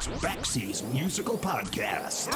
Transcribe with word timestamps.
It's 0.00 0.08
Backseas 0.24 0.94
Musical 0.94 1.36
Podcast. 1.36 2.32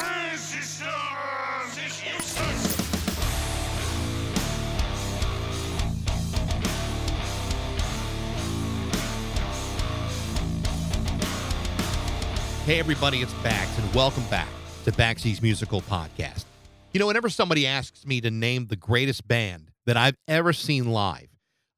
Hey, 12.66 12.79
everybody, 12.79 13.22
it's 13.22 13.32
Bax, 13.42 13.78
and 13.78 13.94
welcome 13.94 14.24
back 14.24 14.48
to 14.84 14.92
Baxi's 14.92 15.40
Musical 15.40 15.80
Podcast. 15.80 16.44
You 16.92 17.00
know, 17.00 17.06
whenever 17.06 17.30
somebody 17.30 17.66
asks 17.66 18.04
me 18.04 18.20
to 18.20 18.30
name 18.30 18.66
the 18.66 18.76
greatest 18.76 19.26
band 19.26 19.70
that 19.86 19.96
I've 19.96 20.18
ever 20.28 20.52
seen 20.52 20.92
live, 20.92 21.28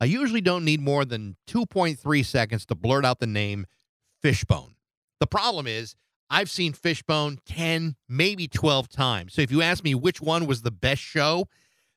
I 0.01 0.07
usually 0.07 0.41
don't 0.41 0.65
need 0.65 0.81
more 0.81 1.05
than 1.05 1.37
2.3 1.47 2.25
seconds 2.25 2.67
to 2.67 2.75
blurt 2.75 3.05
out 3.05 3.21
the 3.21 3.29
name 3.29 3.67
Fishbone. 4.21 4.76
The 5.21 5.27
problem 5.27 5.67
is, 5.67 5.95
I've 6.29 6.51
seen 6.51 6.73
Fishbone 6.73 7.39
10, 7.47 7.97
maybe 8.09 8.49
12 8.49 8.89
times. 8.89 9.35
So 9.35 9.43
if 9.43 9.51
you 9.51 9.63
ask 9.63 9.85
me 9.85 9.95
which 9.95 10.21
one 10.21 10.47
was 10.47 10.63
the 10.63 10.71
best 10.71 11.01
show, 11.01 11.47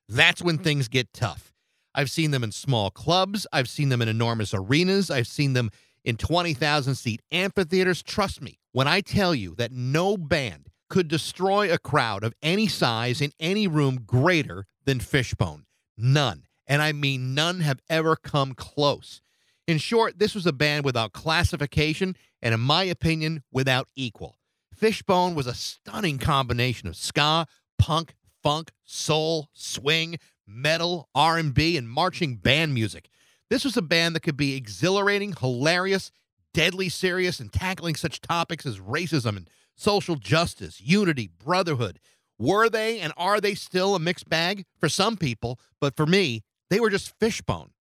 that's 0.08 0.42
when 0.42 0.58
things 0.58 0.88
get 0.88 1.14
tough. 1.14 1.54
I've 1.96 2.12
seen 2.12 2.32
them 2.32 2.44
in 2.44 2.52
small 2.52 2.92
clubs, 2.92 3.48
I've 3.52 3.68
seen 3.68 3.90
them 3.90 4.02
in 4.02 4.08
enormous 4.08 4.54
arenas, 4.54 5.10
I've 5.10 5.28
seen 5.28 5.54
them 5.54 5.72
in 6.04 6.16
20,000 6.18 6.96
seat 6.96 7.22
amphitheaters. 7.32 8.04
Trust 8.04 8.42
me 8.42 8.60
when 8.72 8.88
I 8.88 9.02
tell 9.02 9.34
you 9.34 9.56
that 9.56 9.72
no 9.72 10.16
band 10.16 10.70
could 10.90 11.08
destroy 11.08 11.72
a 11.72 11.78
crowd 11.78 12.24
of 12.24 12.34
any 12.42 12.68
size 12.68 13.22
in 13.22 13.32
any 13.40 13.68
room 13.68 14.04
greater 14.06 14.66
than 14.86 15.00
Fishbone. 15.00 15.66
None. 15.98 16.44
And 16.68 16.82
I 16.82 16.92
mean, 16.92 17.34
none 17.34 17.62
have 17.62 17.82
ever 17.90 18.16
come 18.16 18.54
close. 18.54 19.22
In 19.68 19.78
short, 19.78 20.18
this 20.18 20.34
was 20.34 20.46
a 20.46 20.54
band 20.54 20.86
without 20.86 21.14
classification 21.14 22.16
and, 22.42 22.54
in 22.54 22.60
my 22.60 22.84
opinion, 22.84 23.44
without 23.52 23.88
equal. 23.96 24.38
Fishbone 24.74 25.36
was 25.36 25.48
a 25.48 25.54
stunning 25.54 26.18
combination 26.18 26.88
of 26.88 26.96
ska, 26.96 27.46
punk, 27.78 28.16
funk, 28.42 28.72
soul, 28.86 29.50
swing, 29.54 30.18
metal, 30.48 31.10
R&B, 31.14 31.78
and 31.78 31.90
marching 31.90 32.36
band 32.36 32.74
music. 32.74 33.10
This 33.50 33.66
was 33.66 33.78
a 33.78 33.82
band 33.82 34.16
that 34.16 34.22
could 34.22 34.38
be 34.38 34.56
exhilarating, 34.56 35.34
hilarious, 35.34 36.12
deadly 36.54 36.90
serious, 36.90 37.40
and 37.40 37.52
tackling 37.52 37.96
such 37.96 38.22
topics 38.22 38.66
as 38.66 38.80
racism 38.80 39.38
and 39.38 39.50
social 39.76 40.16
justice, 40.16 40.82
unity, 40.82 41.28
brotherhood. 41.44 42.00
Were 42.38 42.70
they 42.70 43.00
and 43.00 43.12
are 43.18 43.42
they 43.42 43.56
still 43.56 43.96
a 43.96 44.00
mixed 44.00 44.30
bag? 44.30 44.66
For 44.78 44.88
some 44.88 45.18
people, 45.18 45.60
but 45.82 45.96
for 45.96 46.06
me, 46.06 46.44
they 46.70 46.80
were 46.80 46.90
just 46.90 47.14
Fishbone. 47.20 47.72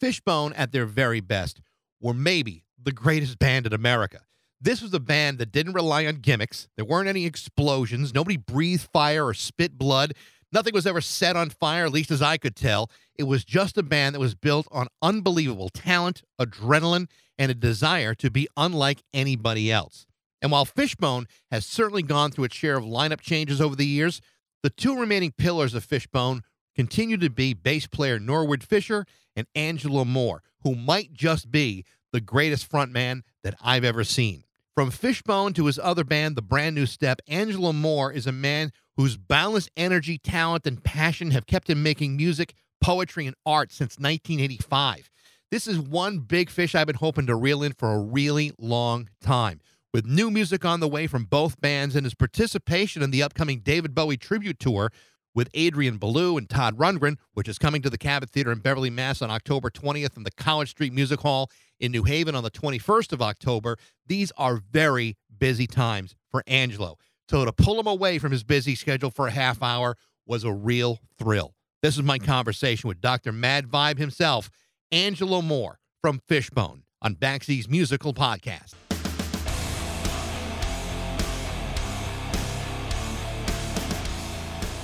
Fishbone, 0.00 0.52
at 0.54 0.72
their 0.72 0.86
very 0.86 1.20
best, 1.20 1.60
were 2.00 2.14
maybe 2.14 2.64
the 2.82 2.92
greatest 2.92 3.38
band 3.38 3.66
in 3.66 3.72
America. 3.72 4.20
This 4.60 4.82
was 4.82 4.92
a 4.92 5.00
band 5.00 5.38
that 5.38 5.52
didn't 5.52 5.74
rely 5.74 6.06
on 6.06 6.16
gimmicks. 6.16 6.68
There 6.76 6.84
weren't 6.84 7.08
any 7.08 7.26
explosions. 7.26 8.12
Nobody 8.12 8.36
breathed 8.36 8.88
fire 8.92 9.26
or 9.26 9.34
spit 9.34 9.78
blood. 9.78 10.14
Nothing 10.50 10.74
was 10.74 10.86
ever 10.86 11.00
set 11.00 11.36
on 11.36 11.50
fire, 11.50 11.84
at 11.84 11.92
least 11.92 12.10
as 12.10 12.22
I 12.22 12.38
could 12.38 12.56
tell. 12.56 12.90
It 13.16 13.24
was 13.24 13.44
just 13.44 13.78
a 13.78 13.82
band 13.82 14.14
that 14.14 14.20
was 14.20 14.34
built 14.34 14.66
on 14.72 14.88
unbelievable 15.02 15.68
talent, 15.68 16.22
adrenaline, 16.40 17.08
and 17.38 17.50
a 17.50 17.54
desire 17.54 18.14
to 18.14 18.30
be 18.30 18.48
unlike 18.56 19.02
anybody 19.14 19.70
else. 19.70 20.06
And 20.40 20.50
while 20.50 20.64
Fishbone 20.64 21.26
has 21.50 21.66
certainly 21.66 22.02
gone 22.02 22.30
through 22.30 22.44
its 22.44 22.56
share 22.56 22.76
of 22.76 22.84
lineup 22.84 23.20
changes 23.20 23.60
over 23.60 23.76
the 23.76 23.86
years, 23.86 24.20
the 24.62 24.70
two 24.70 24.98
remaining 24.98 25.32
pillars 25.32 25.74
of 25.74 25.84
Fishbone 25.84 26.42
continue 26.74 27.16
to 27.18 27.30
be 27.30 27.54
bass 27.54 27.86
player 27.86 28.18
Norwood 28.18 28.62
Fisher 28.62 29.04
and 29.36 29.46
Angelo 29.54 30.04
Moore, 30.04 30.42
who 30.62 30.74
might 30.74 31.12
just 31.12 31.50
be 31.50 31.84
the 32.12 32.20
greatest 32.20 32.70
frontman 32.70 33.22
that 33.42 33.54
I've 33.60 33.84
ever 33.84 34.04
seen. 34.04 34.44
From 34.74 34.90
Fishbone 34.90 35.54
to 35.54 35.66
his 35.66 35.78
other 35.78 36.04
band, 36.04 36.36
The 36.36 36.42
Brand 36.42 36.76
New 36.76 36.86
Step, 36.86 37.20
Angelo 37.26 37.72
Moore 37.72 38.12
is 38.12 38.26
a 38.26 38.32
man 38.32 38.70
whose 38.96 39.16
boundless 39.16 39.68
energy, 39.76 40.18
talent, 40.18 40.66
and 40.66 40.82
passion 40.82 41.32
have 41.32 41.46
kept 41.46 41.68
him 41.68 41.82
making 41.82 42.16
music, 42.16 42.54
poetry, 42.80 43.26
and 43.26 43.36
art 43.44 43.72
since 43.72 43.98
1985. 43.98 45.10
This 45.50 45.66
is 45.66 45.78
one 45.78 46.18
big 46.18 46.50
fish 46.50 46.74
I've 46.74 46.86
been 46.86 46.96
hoping 46.96 47.26
to 47.26 47.34
reel 47.34 47.62
in 47.62 47.72
for 47.72 47.92
a 47.92 47.98
really 47.98 48.52
long 48.58 49.08
time. 49.20 49.60
With 49.92 50.06
new 50.06 50.30
music 50.30 50.64
on 50.64 50.80
the 50.80 50.88
way 50.88 51.06
from 51.06 51.24
both 51.24 51.60
bands 51.60 51.96
and 51.96 52.04
his 52.04 52.14
participation 52.14 53.02
in 53.02 53.10
the 53.10 53.22
upcoming 53.22 53.60
David 53.60 53.94
Bowie 53.94 54.18
tribute 54.18 54.58
tour 54.58 54.92
with 55.34 55.48
Adrian 55.54 55.98
Belew 55.98 56.36
and 56.36 56.48
Todd 56.48 56.76
Rundgren, 56.76 57.16
which 57.32 57.48
is 57.48 57.58
coming 57.58 57.80
to 57.82 57.90
the 57.90 57.98
Cabot 57.98 58.28
Theater 58.30 58.52
in 58.52 58.58
Beverly, 58.58 58.90
Mass 58.90 59.22
on 59.22 59.30
October 59.30 59.70
20th 59.70 60.16
in 60.16 60.24
the 60.24 60.30
College 60.30 60.70
Street 60.70 60.92
Music 60.92 61.20
Hall 61.20 61.50
in 61.80 61.92
New 61.92 62.04
Haven 62.04 62.34
on 62.34 62.42
the 62.42 62.50
21st 62.50 63.12
of 63.12 63.22
October. 63.22 63.76
These 64.06 64.32
are 64.36 64.56
very 64.56 65.16
busy 65.38 65.66
times 65.66 66.14
for 66.30 66.42
Angelo. 66.46 66.96
So 67.28 67.44
to 67.44 67.52
pull 67.52 67.78
him 67.78 67.86
away 67.86 68.18
from 68.18 68.32
his 68.32 68.42
busy 68.42 68.74
schedule 68.74 69.10
for 69.10 69.26
a 69.26 69.30
half 69.30 69.62
hour 69.62 69.96
was 70.26 70.44
a 70.44 70.52
real 70.52 70.98
thrill. 71.18 71.54
This 71.82 71.96
is 71.96 72.02
my 72.02 72.18
mm. 72.18 72.24
conversation 72.24 72.88
with 72.88 73.00
Dr. 73.00 73.32
Mad 73.32 73.66
Vibe 73.68 73.98
himself, 73.98 74.50
Angelo 74.90 75.42
Moore 75.42 75.78
from 76.00 76.20
Fishbone 76.26 76.82
on 77.02 77.14
Baxi's 77.14 77.68
Musical 77.68 78.14
Podcast. 78.14 78.74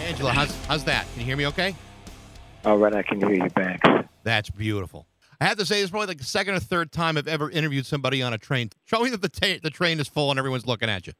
Angelo, 0.01 0.31
how's, 0.31 0.55
how's 0.67 0.85
that? 0.85 1.07
Can 1.13 1.21
you 1.21 1.27
hear 1.27 1.37
me 1.37 1.47
okay? 1.47 1.75
All 2.65 2.79
right, 2.79 2.95
I 2.95 3.03
can 3.03 3.19
hear 3.19 3.33
you 3.33 3.51
back. 3.51 3.81
That's 4.23 4.51
beautiful. 4.51 5.07
I 5.45 5.49
have 5.49 5.59
to 5.59 5.67
say, 5.67 5.75
this 5.75 5.85
is 5.85 5.91
probably 5.91 6.07
like 6.07 6.19
the 6.19 6.25
second 6.25 6.55
or 6.55 6.59
third 6.59 6.91
time 6.91 7.19
I've 7.19 7.29
ever 7.29 7.51
interviewed 7.51 7.85
somebody 7.85 8.23
on 8.23 8.33
a 8.33 8.39
train, 8.39 8.71
showing 8.85 9.13
that 9.13 9.21
the, 9.21 9.29
ta- 9.29 9.61
the 9.63 9.69
train 9.69 10.01
is 10.01 10.09
full 10.09 10.31
and 10.31 10.39
everyone's 10.39 10.67
looking 10.67 10.89
at 10.89 11.07
you. 11.07 11.13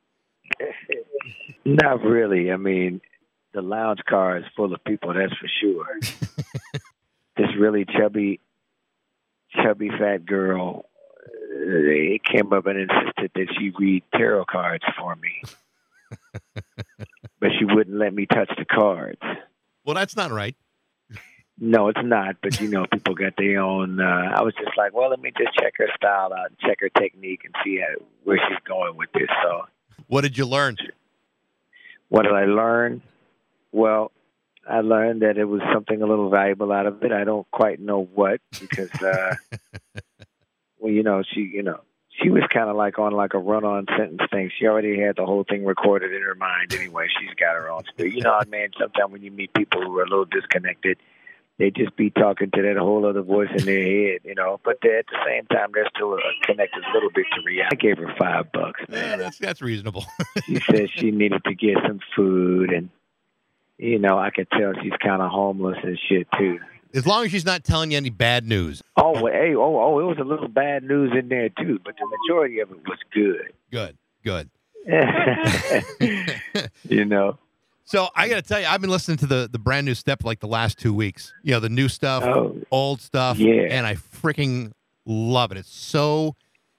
Not 1.67 2.03
really. 2.03 2.51
I 2.51 2.57
mean, 2.57 3.03
the 3.53 3.61
lounge 3.61 4.01
car 4.09 4.39
is 4.39 4.45
full 4.57 4.73
of 4.73 4.83
people, 4.85 5.13
that's 5.13 5.35
for 5.35 5.49
sure. 5.61 5.87
this 7.37 7.49
really 7.59 7.85
chubby, 7.85 8.41
chubby 9.63 9.91
fat 9.91 10.25
girl 10.25 10.87
uh, 11.55 12.17
came 12.25 12.51
up 12.51 12.65
and 12.65 12.81
insisted 12.81 13.31
that 13.35 13.47
she 13.59 13.73
read 13.79 14.05
tarot 14.15 14.47
cards 14.47 14.85
for 14.99 15.15
me. 15.17 15.43
but 17.41 17.51
she 17.59 17.67
wouldn't 17.67 17.99
let 17.99 18.15
me 18.15 18.25
touch 18.25 18.51
the 18.57 18.65
cards. 18.65 19.21
Well, 19.85 19.95
that's 19.95 20.17
not 20.17 20.31
right. 20.31 20.57
No, 21.59 21.89
it's 21.89 22.01
not. 22.03 22.37
But 22.43 22.61
you 22.61 22.69
know, 22.69 22.87
people 22.93 23.15
got 23.15 23.35
their 23.37 23.61
own. 23.61 24.01
Uh, 24.01 24.33
I 24.35 24.43
was 24.43 24.55
just 24.55 24.77
like, 24.77 24.93
well, 24.93 25.11
let 25.11 25.21
me 25.21 25.33
just 25.37 25.55
check 25.55 25.75
her 25.79 25.89
style 25.97 26.33
out, 26.33 26.51
and 26.51 26.59
check 26.59 26.79
her 26.81 26.89
technique, 26.89 27.43
and 27.45 27.55
see 27.65 27.79
how, 27.81 28.05
where 28.25 28.39
she's 28.49 28.59
going 28.67 28.97
with 28.97 29.11
this. 29.13 29.29
So, 29.43 29.67
What 30.09 30.23
did 30.23 30.37
you 30.37 30.47
learn? 30.47 30.77
what 32.09 32.23
did 32.23 32.33
I 32.33 32.45
learn? 32.45 33.03
Well, 33.73 34.13
I 34.69 34.81
learned 34.81 35.23
that 35.23 35.37
it 35.37 35.45
was 35.45 35.61
something 35.73 36.01
a 36.01 36.07
little 36.07 36.31
valuable 36.31 36.73
out 36.73 36.87
of 36.87 37.03
it. 37.03 37.13
I 37.13 37.25
don't 37.25 37.49
quite 37.51 37.81
know 37.81 38.09
what 38.15 38.41
because, 38.61 38.91
uh, 39.03 39.35
well, 40.79 40.93
you 40.93 41.03
know, 41.03 41.23
she, 41.23 41.41
you 41.41 41.63
know, 41.63 41.81
she 42.23 42.31
was 42.31 42.45
kind 42.53 42.71
of 42.71 42.77
like 42.77 42.99
on 42.99 43.13
like 43.13 43.35
a 43.35 43.39
run-on 43.39 43.87
sentence 43.99 44.23
thing. 44.31 44.51
She 44.57 44.67
already 44.67 45.01
had 45.01 45.17
the 45.17 45.27
whole 45.27 45.45
thing 45.45 45.65
recorded 45.65 46.13
in 46.13 46.23
her 46.23 46.37
mind 46.37 46.73
anyway. 46.73 47.09
She's 47.21 47.35
got 47.35 47.55
her 47.55 47.69
own 47.69 47.83
spirit. 47.89 48.15
You 48.15 48.23
know, 48.23 48.41
mean, 48.49 48.71
sometimes 48.79 49.11
when 49.13 49.23
you 49.23 49.33
meet 49.33 49.53
people 49.53 49.83
who 49.83 49.99
are 49.99 50.05
a 50.05 50.09
little 50.09 50.25
disconnected, 50.25 50.99
they 51.59 51.71
just 51.71 51.95
be 51.97 52.11
talking 52.11 52.51
to 52.53 52.63
that 52.63 52.77
whole 52.77 53.07
other 53.07 53.23
voice 53.23 53.49
in 53.57 53.65
their 53.65 53.83
head, 53.83 54.21
you 54.25 54.35
know. 54.35 54.59
But 54.65 54.85
at 54.85 55.07
the 55.07 55.17
same 55.27 55.47
time, 55.47 55.71
they're 55.73 55.89
still 55.95 56.15
uh, 56.15 56.19
connected 56.43 56.83
a 56.83 56.93
little 56.93 57.11
bit 57.15 57.27
to 57.35 57.43
reality. 57.47 57.69
I 57.71 57.75
gave 57.77 57.99
her 57.99 58.13
five 58.19 58.51
bucks, 58.53 58.81
Yeah, 58.89 58.95
man. 59.01 59.19
that's 59.21 59.39
that's 59.39 59.63
reasonable. 59.63 60.05
she 60.45 60.59
said 60.71 60.89
she 60.95 61.11
needed 61.13 61.45
to 61.45 61.55
get 61.55 61.77
some 61.87 62.01
food, 62.17 62.71
and 62.73 62.91
you 63.79 63.99
know, 63.99 64.19
I 64.19 64.31
could 64.31 64.49
tell 64.51 64.73
she's 64.83 64.93
kind 65.03 65.23
of 65.23 65.31
homeless 65.31 65.79
and 65.83 65.99
shit 66.09 66.27
too. 66.39 66.59
as 66.93 67.07
long 67.07 67.25
as 67.25 67.31
she's 67.31 67.45
not 67.45 67.63
telling 67.65 67.91
you 67.93 67.97
any 67.97 68.11
bad 68.11 68.47
news. 68.47 68.83
Oh, 68.97 69.21
well, 69.23 69.33
hey, 69.33 69.55
oh, 69.55 69.79
oh, 69.81 69.99
it 70.01 70.05
was 70.05 70.19
a 70.21 70.25
little 70.25 70.49
bad 70.49 70.83
news 70.85 71.13
in 71.17 71.29
there 71.29 71.49
too, 71.51 71.81
but 71.85 71.95
the 71.97 72.07
majority 72.29 72.61
of 72.61 72.71
it 72.71 72.79
was 72.89 72.99
good. 73.13 73.53
Good, 73.71 73.97
good. 74.25 74.51
you 76.89 77.05
know. 77.05 77.39
So 77.85 78.09
I 78.17 78.29
got 78.29 78.37
to 78.37 78.43
tell 78.43 78.61
you, 78.61 78.67
I've 78.67 78.81
been 78.81 78.91
listening 78.91 79.19
to 79.19 79.27
the 79.27 79.49
the 79.51 79.59
brand 79.59 79.85
new 79.87 79.95
step 79.95 80.25
like 80.25 80.41
the 80.41 80.47
last 80.49 80.79
two 80.79 80.95
weeks. 80.95 81.33
You 81.43 81.53
know, 81.53 81.61
the 81.61 81.69
new 81.69 81.89
stuff, 81.89 82.23
Oh, 82.25 82.57
old 82.71 83.01
stuff, 83.01 83.39
Yeah. 83.39 83.69
and 83.71 83.87
I 83.87 83.95
freaking 83.97 84.73
love 85.05 85.53
it. 85.53 85.59
It's 85.59 85.69
so, 85.75 86.35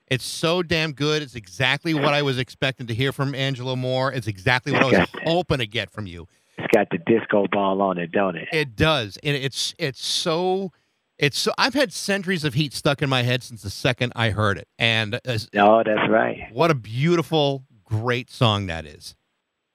it's 0.08 0.26
so 0.26 0.64
damn 0.64 0.94
good. 0.94 1.22
It's 1.22 1.36
exactly 1.36 1.94
what 1.94 2.14
I 2.14 2.22
was 2.24 2.40
expecting 2.40 2.88
to 2.88 2.94
hear 2.96 3.12
from 3.12 3.36
Angelo 3.36 3.76
Moore. 3.76 4.12
It's 4.12 4.28
exactly 4.28 4.72
what 4.72 4.82
I 4.84 5.00
was 5.00 5.10
hoping 5.26 5.60
to 5.60 5.68
get 5.68 5.92
from 5.92 6.08
you. 6.08 6.28
it's 6.58 6.68
got 6.74 6.88
the 6.90 6.98
disco 6.98 7.48
ball 7.52 7.82
on 7.84 7.98
it, 8.00 8.12
don't 8.12 8.36
it? 8.36 8.48
It 8.52 8.76
does, 8.76 9.18
and 9.24 9.36
it's 9.36 9.76
it's 9.78 10.04
so. 10.04 10.72
It's 11.18 11.38
so. 11.38 11.54
I've 11.58 11.74
had 11.76 11.94
centuries 11.94 12.44
of 12.44 12.56
heat 12.56 12.74
stuck 12.74 13.02
in 13.02 13.10
my 13.10 13.22
head 13.24 13.42
since 13.44 13.62
the 13.62 13.70
second 13.70 14.12
I 14.18 14.32
heard 14.32 14.58
it, 14.58 14.68
and 14.80 15.16
uh, 15.16 15.38
No, 15.54 15.82
that's 15.86 16.10
right. 16.10 16.48
what 16.52 16.72
a 16.72 16.76
beautiful, 16.76 17.64
great 17.86 18.30
song 18.32 18.66
that 18.66 18.86
is. 18.86 19.16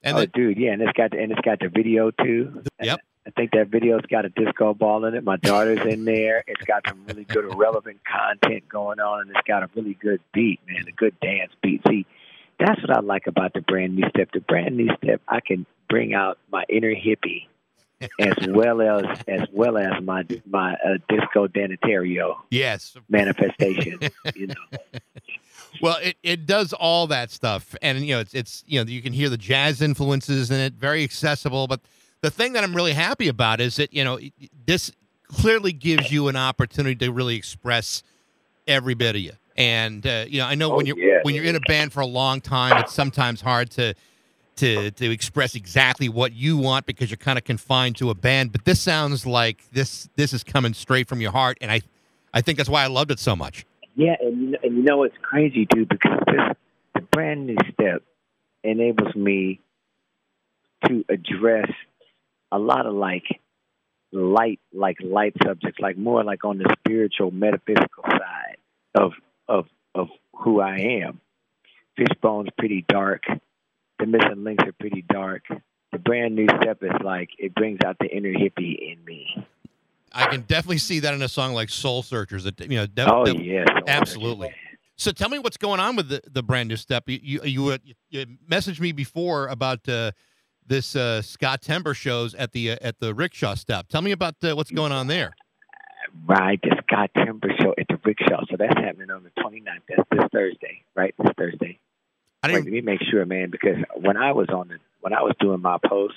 And 0.03 0.17
oh, 0.17 0.21
the, 0.21 0.27
dude, 0.27 0.57
yeah, 0.57 0.71
and 0.71 0.81
it's 0.81 0.93
got 0.93 1.11
the, 1.11 1.19
and 1.19 1.31
it's 1.31 1.41
got 1.41 1.59
the 1.59 1.69
video 1.69 2.11
too. 2.11 2.63
Yep. 2.81 2.99
I 3.27 3.29
think 3.31 3.51
that 3.51 3.67
video's 3.67 4.01
got 4.09 4.25
a 4.25 4.29
disco 4.29 4.73
ball 4.73 5.05
in 5.05 5.13
it. 5.13 5.23
My 5.23 5.37
daughter's 5.37 5.85
in 5.85 6.05
there. 6.05 6.43
It's 6.47 6.63
got 6.63 6.81
some 6.87 7.05
really 7.05 7.23
good 7.23 7.45
relevant 7.55 7.99
content 8.03 8.67
going 8.67 8.99
on, 8.99 9.21
and 9.21 9.29
it's 9.29 9.47
got 9.47 9.61
a 9.61 9.69
really 9.75 9.93
good 9.93 10.21
beat, 10.33 10.59
man, 10.67 10.85
a 10.87 10.91
good 10.91 11.19
dance 11.19 11.51
beat. 11.61 11.81
See, 11.87 12.07
that's 12.59 12.81
what 12.81 12.89
I 12.97 12.99
like 13.01 13.27
about 13.27 13.53
the 13.53 13.61
brand 13.61 13.95
new 13.95 14.09
step. 14.09 14.29
The 14.33 14.39
brand 14.39 14.75
new 14.75 14.89
step, 15.03 15.21
I 15.27 15.39
can 15.39 15.67
bring 15.87 16.15
out 16.15 16.39
my 16.51 16.63
inner 16.67 16.95
hippie 16.95 17.47
as 18.19 18.47
well 18.47 18.81
as 18.81 19.05
as 19.27 19.47
well 19.51 19.77
as 19.77 20.01
my 20.01 20.25
my 20.47 20.73
uh, 20.73 20.97
disco 21.07 21.47
danitario 21.47 22.37
Yes. 22.49 22.97
manifestation. 23.07 23.99
you 24.35 24.47
know, 24.47 24.79
Well, 25.81 25.97
it, 26.01 26.17
it 26.23 26.45
does 26.45 26.73
all 26.73 27.07
that 27.07 27.31
stuff, 27.31 27.75
and 27.81 27.99
you 28.05 28.13
know 28.15 28.19
it's 28.21 28.33
it's 28.33 28.63
you 28.67 28.79
know 28.83 28.89
you 28.89 29.01
can 29.01 29.13
hear 29.13 29.29
the 29.29 29.37
jazz 29.37 29.81
influences 29.81 30.51
in 30.51 30.59
it, 30.59 30.73
very 30.73 31.03
accessible. 31.03 31.67
But 31.67 31.81
the 32.21 32.29
thing 32.31 32.53
that 32.53 32.63
I'm 32.63 32.75
really 32.75 32.93
happy 32.93 33.27
about 33.27 33.61
is 33.61 33.77
that 33.77 33.93
you 33.93 34.03
know 34.03 34.19
this 34.65 34.91
clearly 35.27 35.71
gives 35.71 36.11
you 36.11 36.27
an 36.27 36.35
opportunity 36.35 36.95
to 36.95 37.11
really 37.11 37.35
express 37.35 38.03
every 38.67 38.93
bit 38.93 39.15
of 39.15 39.21
you. 39.21 39.31
And 39.55 40.05
uh, 40.05 40.25
you 40.27 40.39
know, 40.39 40.47
I 40.47 40.55
know 40.55 40.73
Oh, 40.73 40.77
when 40.77 40.85
you're 40.85 40.97
yeah. 40.99 41.19
when 41.23 41.35
you're 41.35 41.45
in 41.45 41.55
a 41.55 41.59
band 41.61 41.93
for 41.93 42.01
a 42.01 42.05
long 42.05 42.41
time, 42.41 42.77
it's 42.77 42.93
sometimes 42.93 43.41
hard 43.41 43.69
to 43.71 43.93
to 44.57 44.91
to 44.91 45.09
express 45.11 45.55
exactly 45.55 46.09
what 46.09 46.33
you 46.33 46.57
want 46.57 46.85
because 46.85 47.09
you're 47.09 47.17
kind 47.17 47.37
of 47.37 47.43
confined 47.45 47.95
to 47.97 48.09
a 48.09 48.13
band. 48.13 48.51
But 48.51 48.65
this 48.65 48.79
sounds 48.81 49.25
like 49.25 49.63
this 49.71 50.09
this 50.15 50.33
is 50.33 50.43
coming 50.43 50.73
straight 50.73 51.07
from 51.07 51.21
your 51.21 51.31
heart, 51.31 51.57
and 51.61 51.71
I 51.71 51.81
I 52.33 52.41
think 52.41 52.57
that's 52.57 52.69
why 52.69 52.83
I 52.83 52.87
loved 52.87 53.11
it 53.11 53.19
so 53.19 53.35
much. 53.35 53.65
Yeah, 53.95 54.15
and 54.19 54.57
and 54.63 54.77
you 54.77 54.83
know 54.83 55.03
it's 55.03 55.17
crazy 55.21 55.65
too 55.65 55.85
because 55.85 56.19
this 56.25 56.57
the 56.95 57.01
brand 57.01 57.47
new 57.47 57.57
step 57.73 58.03
enables 58.63 59.15
me 59.15 59.59
to 60.85 61.05
address 61.09 61.71
a 62.51 62.59
lot 62.59 62.85
of 62.85 62.93
like 62.93 63.23
light 64.11 64.59
like 64.73 64.97
light 65.01 65.33
subjects 65.45 65.79
like 65.79 65.97
more 65.97 66.23
like 66.23 66.43
on 66.43 66.57
the 66.57 66.75
spiritual 66.79 67.31
metaphysical 67.31 68.03
side 68.07 68.57
of 68.95 69.11
of 69.47 69.65
of 69.95 70.07
who 70.35 70.59
I 70.61 71.03
am. 71.03 71.19
Fishbone's 71.97 72.49
pretty 72.57 72.85
dark. 72.87 73.23
The 73.99 74.05
missing 74.05 74.43
links 74.43 74.63
are 74.65 74.73
pretty 74.79 75.03
dark. 75.07 75.43
The 75.91 75.99
brand 75.99 76.35
new 76.35 76.47
step 76.61 76.79
is 76.81 76.91
like 77.03 77.29
it 77.37 77.53
brings 77.53 77.79
out 77.85 77.97
the 77.99 78.07
inner 78.07 78.33
hippie 78.33 78.93
in 78.93 79.03
me. 79.05 79.45
I 80.13 80.27
can 80.27 80.41
definitely 80.41 80.79
see 80.79 80.99
that 80.99 81.13
in 81.13 81.21
a 81.21 81.29
song 81.29 81.53
like 81.53 81.69
Soul 81.69 82.03
Searchers. 82.03 82.43
That 82.43 82.59
you 82.59 82.77
know, 82.77 82.85
def- 82.85 83.07
Oh 83.09 83.25
def- 83.25 83.39
yes, 83.39 83.67
absolutely. 83.87 84.53
So 84.97 85.11
tell 85.11 85.29
me 85.29 85.39
what's 85.39 85.57
going 85.57 85.79
on 85.79 85.95
with 85.95 86.09
the, 86.09 86.21
the 86.31 86.43
brand 86.43 86.69
new 86.69 86.75
step. 86.75 87.03
You 87.07 87.19
you 87.23 87.43
you, 87.43 87.67
uh, 87.69 87.77
you 88.09 88.25
messaged 88.49 88.79
me 88.79 88.91
before 88.91 89.47
about 89.47 89.87
uh, 89.89 90.11
this 90.65 90.95
uh, 90.95 91.21
Scott 91.21 91.61
Timber 91.61 91.93
shows 91.93 92.35
at 92.35 92.51
the 92.51 92.71
uh, 92.71 92.77
at 92.81 92.99
the 92.99 93.13
Rickshaw 93.13 93.55
Stop. 93.55 93.87
Tell 93.87 94.01
me 94.01 94.11
about 94.11 94.35
uh, 94.43 94.55
what's 94.55 94.71
going 94.71 94.91
on 94.91 95.07
there. 95.07 95.31
Right, 96.27 96.59
the 96.61 96.75
Scott 96.87 97.11
Timber 97.15 97.49
show 97.61 97.73
at 97.77 97.87
the 97.87 97.99
Rickshaw. 98.03 98.43
So 98.49 98.57
that's 98.57 98.77
happening 98.77 99.11
on 99.11 99.23
the 99.23 99.31
29th. 99.41 99.63
That's 99.87 100.09
this 100.11 100.25
Thursday, 100.33 100.83
right? 100.93 101.15
This 101.17 101.31
Thursday. 101.37 101.79
I 102.43 102.47
didn't. 102.47 102.65
let 102.65 102.73
me 102.73 102.81
make 102.81 102.99
sure, 103.09 103.25
man, 103.25 103.49
because 103.49 103.77
when 103.95 104.17
I 104.17 104.33
was 104.33 104.49
on 104.49 104.67
the 104.67 104.77
when 104.99 105.13
I 105.13 105.21
was 105.21 105.33
doing 105.39 105.61
my 105.61 105.77
post 105.83 106.15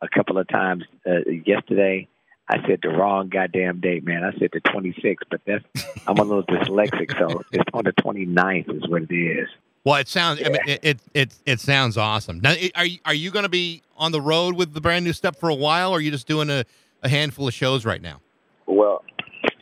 a 0.00 0.08
couple 0.08 0.38
of 0.38 0.48
times 0.48 0.84
uh, 1.06 1.30
yesterday, 1.46 2.08
I 2.50 2.66
said 2.66 2.80
the 2.82 2.88
wrong 2.88 3.28
goddamn 3.28 3.80
date, 3.80 4.04
man. 4.04 4.24
I 4.24 4.36
said 4.38 4.50
the 4.52 4.60
26th, 4.60 5.18
but 5.30 5.40
that's 5.46 5.64
I'm 6.06 6.18
a 6.18 6.22
little 6.22 6.42
dyslexic, 6.42 7.16
so 7.16 7.42
it's 7.52 7.64
on 7.72 7.84
the 7.84 7.92
29th 7.92 8.74
is 8.76 8.88
what 8.88 9.02
it 9.02 9.14
is. 9.14 9.48
Well, 9.84 9.96
it 9.96 10.08
sounds. 10.08 10.40
I 10.44 10.48
mean, 10.48 10.58
it, 10.66 10.80
it 10.82 10.98
it 11.14 11.34
it 11.46 11.60
sounds 11.60 11.96
awesome. 11.96 12.40
Now, 12.40 12.54
are 12.74 12.84
you, 12.84 12.98
are 13.04 13.14
you 13.14 13.30
going 13.30 13.44
to 13.44 13.48
be 13.48 13.82
on 13.96 14.12
the 14.12 14.20
road 14.20 14.56
with 14.56 14.74
the 14.74 14.80
brand 14.80 15.04
new 15.04 15.12
step 15.12 15.36
for 15.36 15.48
a 15.48 15.54
while, 15.54 15.92
or 15.92 15.98
are 15.98 16.00
you 16.00 16.10
just 16.10 16.26
doing 16.26 16.50
a, 16.50 16.64
a 17.02 17.08
handful 17.08 17.46
of 17.48 17.54
shows 17.54 17.86
right 17.86 18.02
now? 18.02 18.20
Well, 18.66 19.04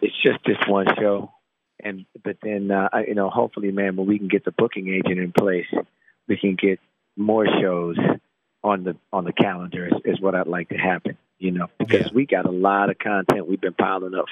it's 0.03 0.15
just 0.25 0.39
this 0.47 0.57
one 0.67 0.87
show, 0.99 1.31
and 1.85 2.07
but 2.25 2.39
then 2.43 2.71
uh, 2.71 2.89
I- 2.93 3.05
you 3.05 3.15
know, 3.15 3.29
hopefully, 3.31 3.71
man, 3.71 3.97
when 3.97 4.07
we 4.09 4.19
can 4.19 4.29
get 4.29 4.45
the 4.45 4.51
booking 4.53 4.89
agent 4.89 5.21
in 5.21 5.31
place, 5.33 5.67
we 6.27 6.37
can 6.37 6.57
get 6.57 6.81
more 7.17 7.47
shows 7.61 7.97
on 8.65 8.83
the 8.85 8.97
on 9.13 9.25
the 9.25 9.33
calendar. 9.33 9.87
Is, 9.87 10.15
is 10.17 10.21
what 10.21 10.35
I'd 10.35 10.47
like 10.49 10.71
to 10.71 10.77
happen. 10.77 11.17
You 11.39 11.53
know, 11.53 11.69
because 11.79 12.07
Yeah. 12.07 12.13
we 12.15 12.27
got 12.27 12.47
a 12.47 12.51
lot 12.51 12.91
of 12.91 12.99
content 12.99 13.47
we've 13.47 13.61
been 13.61 13.75
piling 13.75 14.15
up 14.15 14.27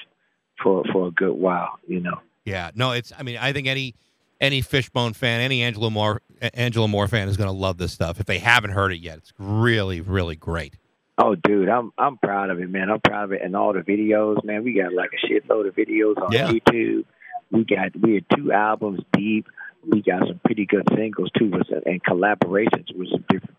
for 0.62 0.84
for 0.92 1.08
a 1.08 1.10
good 1.10 1.34
while. 1.34 1.78
You 1.86 2.00
know. 2.00 2.20
Yeah, 2.44 2.70
no, 2.74 2.92
it's. 2.92 3.12
I 3.18 3.22
mean, 3.22 3.36
I 3.38 3.52
think 3.52 3.66
any 3.66 3.94
any 4.40 4.60
Fishbone 4.60 5.12
fan, 5.12 5.40
any 5.40 5.62
Angelo 5.62 5.90
Moore 5.90 6.20
Angelo 6.54 6.86
Moore 6.88 7.08
fan 7.08 7.28
is 7.28 7.36
going 7.36 7.48
to 7.48 7.56
love 7.56 7.78
this 7.78 7.92
stuff. 7.92 8.20
If 8.20 8.26
they 8.26 8.38
haven't 8.38 8.70
heard 8.70 8.92
it 8.92 8.98
yet, 8.98 9.18
it's 9.18 9.32
really, 9.38 10.00
really 10.00 10.36
great. 10.36 10.74
Oh, 11.18 11.34
dude, 11.34 11.68
I'm 11.68 11.92
I'm 11.96 12.18
proud 12.18 12.50
of 12.50 12.60
it, 12.60 12.68
man. 12.68 12.90
I'm 12.90 13.00
proud 13.00 13.24
of 13.24 13.32
it, 13.32 13.40
and 13.42 13.56
all 13.56 13.72
the 13.72 13.80
videos, 13.80 14.44
man. 14.44 14.64
We 14.64 14.74
got 14.74 14.92
like 14.92 15.10
a 15.14 15.26
shitload 15.26 15.66
of 15.68 15.74
videos 15.74 16.20
on 16.20 16.30
Yeah. 16.32 16.50
YouTube. 16.52 17.04
We 17.50 17.64
got 17.64 17.96
we 18.00 18.14
had 18.14 18.24
two 18.36 18.52
albums 18.52 19.00
deep. 19.12 19.46
We 19.88 20.02
got 20.02 20.26
some 20.26 20.40
pretty 20.44 20.66
good 20.66 20.82
singles 20.96 21.30
too, 21.38 21.48
with 21.48 21.68
and 21.86 22.02
collaborations 22.02 22.94
with 22.96 23.08
some 23.10 23.24
different. 23.30 23.56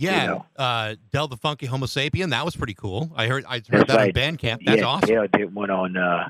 Yeah, 0.00 0.22
You 0.22 0.28
know. 0.28 0.46
uh, 0.56 0.94
Del 1.12 1.28
the 1.28 1.36
Funky 1.36 1.66
Homosapien, 1.68 2.30
that 2.30 2.44
was 2.44 2.56
pretty 2.56 2.74
cool. 2.74 3.12
I 3.14 3.26
heard 3.26 3.44
I 3.46 3.56
heard 3.56 3.64
That's 3.68 3.86
that 3.88 3.96
right. 3.96 4.16
on 4.16 4.22
Bandcamp. 4.36 4.64
That's 4.64 4.80
yeah, 4.80 4.86
awesome. 4.86 5.08
Dale 5.08 5.26
did 5.32 5.54
one 5.54 5.70
on 5.70 5.96
uh, 5.96 6.28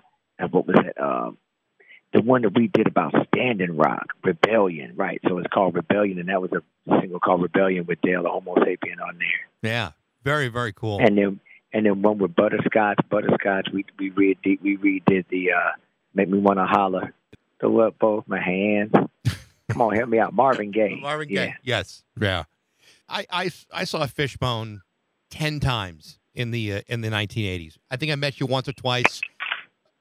what 0.50 0.67
was 0.67 0.76
it? 0.84 1.00
Um, 1.00 1.38
the 2.12 2.20
one 2.22 2.43
that 2.43 2.55
we 2.55 2.67
did 2.67 2.88
about 2.88 3.14
Standing 3.32 3.76
Rock 3.76 4.06
Rebellion, 4.25 4.94
right? 4.96 5.20
So 5.28 5.38
it's 5.38 5.46
called 5.52 5.75
Rebellion, 5.76 6.19
and 6.19 6.28
that 6.28 6.43
was 6.43 6.50
a 6.52 7.00
single 7.00 7.20
called 7.20 7.43
Rebellion 7.43 7.87
with 7.87 8.00
Dale 8.00 8.25
the 8.25 8.28
Homosapien 8.28 9.00
on 9.06 9.19
there. 9.19 9.70
Yeah, 9.70 9.90
very, 10.25 10.49
very 10.49 10.73
cool. 10.73 10.99
And 11.00 11.16
then 11.16 11.40
and 11.73 11.87
then 11.87 12.02
one 12.02 12.19
with 12.19 12.34
Butterscotch. 12.34 12.99
Butterscotch, 13.08 13.69
we 13.73 13.84
we 13.99 14.11
redid 14.11 14.61
we 14.62 14.76
redid 14.78 15.26
the 15.28 15.52
uh, 15.52 15.70
Make 16.14 16.28
Me 16.28 16.38
Wanna 16.38 16.66
Holler. 16.66 17.14
Throw 17.61 17.81
up 17.81 17.99
both 18.00 18.25
my 18.26 18.40
hands. 18.40 18.90
Come 19.70 19.82
on, 19.82 19.94
help 19.94 20.08
me 20.08 20.19
out, 20.19 20.34
Marvin 20.34 20.73
Gaye. 20.73 20.99
Marvin 21.00 21.28
yeah. 21.28 21.46
Gaye. 21.46 21.55
Yes. 21.62 22.02
Yeah. 22.20 22.44
I, 23.10 23.26
I 23.30 23.50
I 23.72 23.84
saw 23.84 24.06
Fishbone 24.06 24.82
ten 25.30 25.60
times 25.60 26.18
in 26.34 26.50
the 26.50 26.74
uh, 26.74 26.80
in 26.86 27.00
the 27.00 27.08
1980s. 27.08 27.76
I 27.90 27.96
think 27.96 28.12
I 28.12 28.14
met 28.14 28.40
you 28.40 28.46
once 28.46 28.68
or 28.68 28.72
twice. 28.72 29.20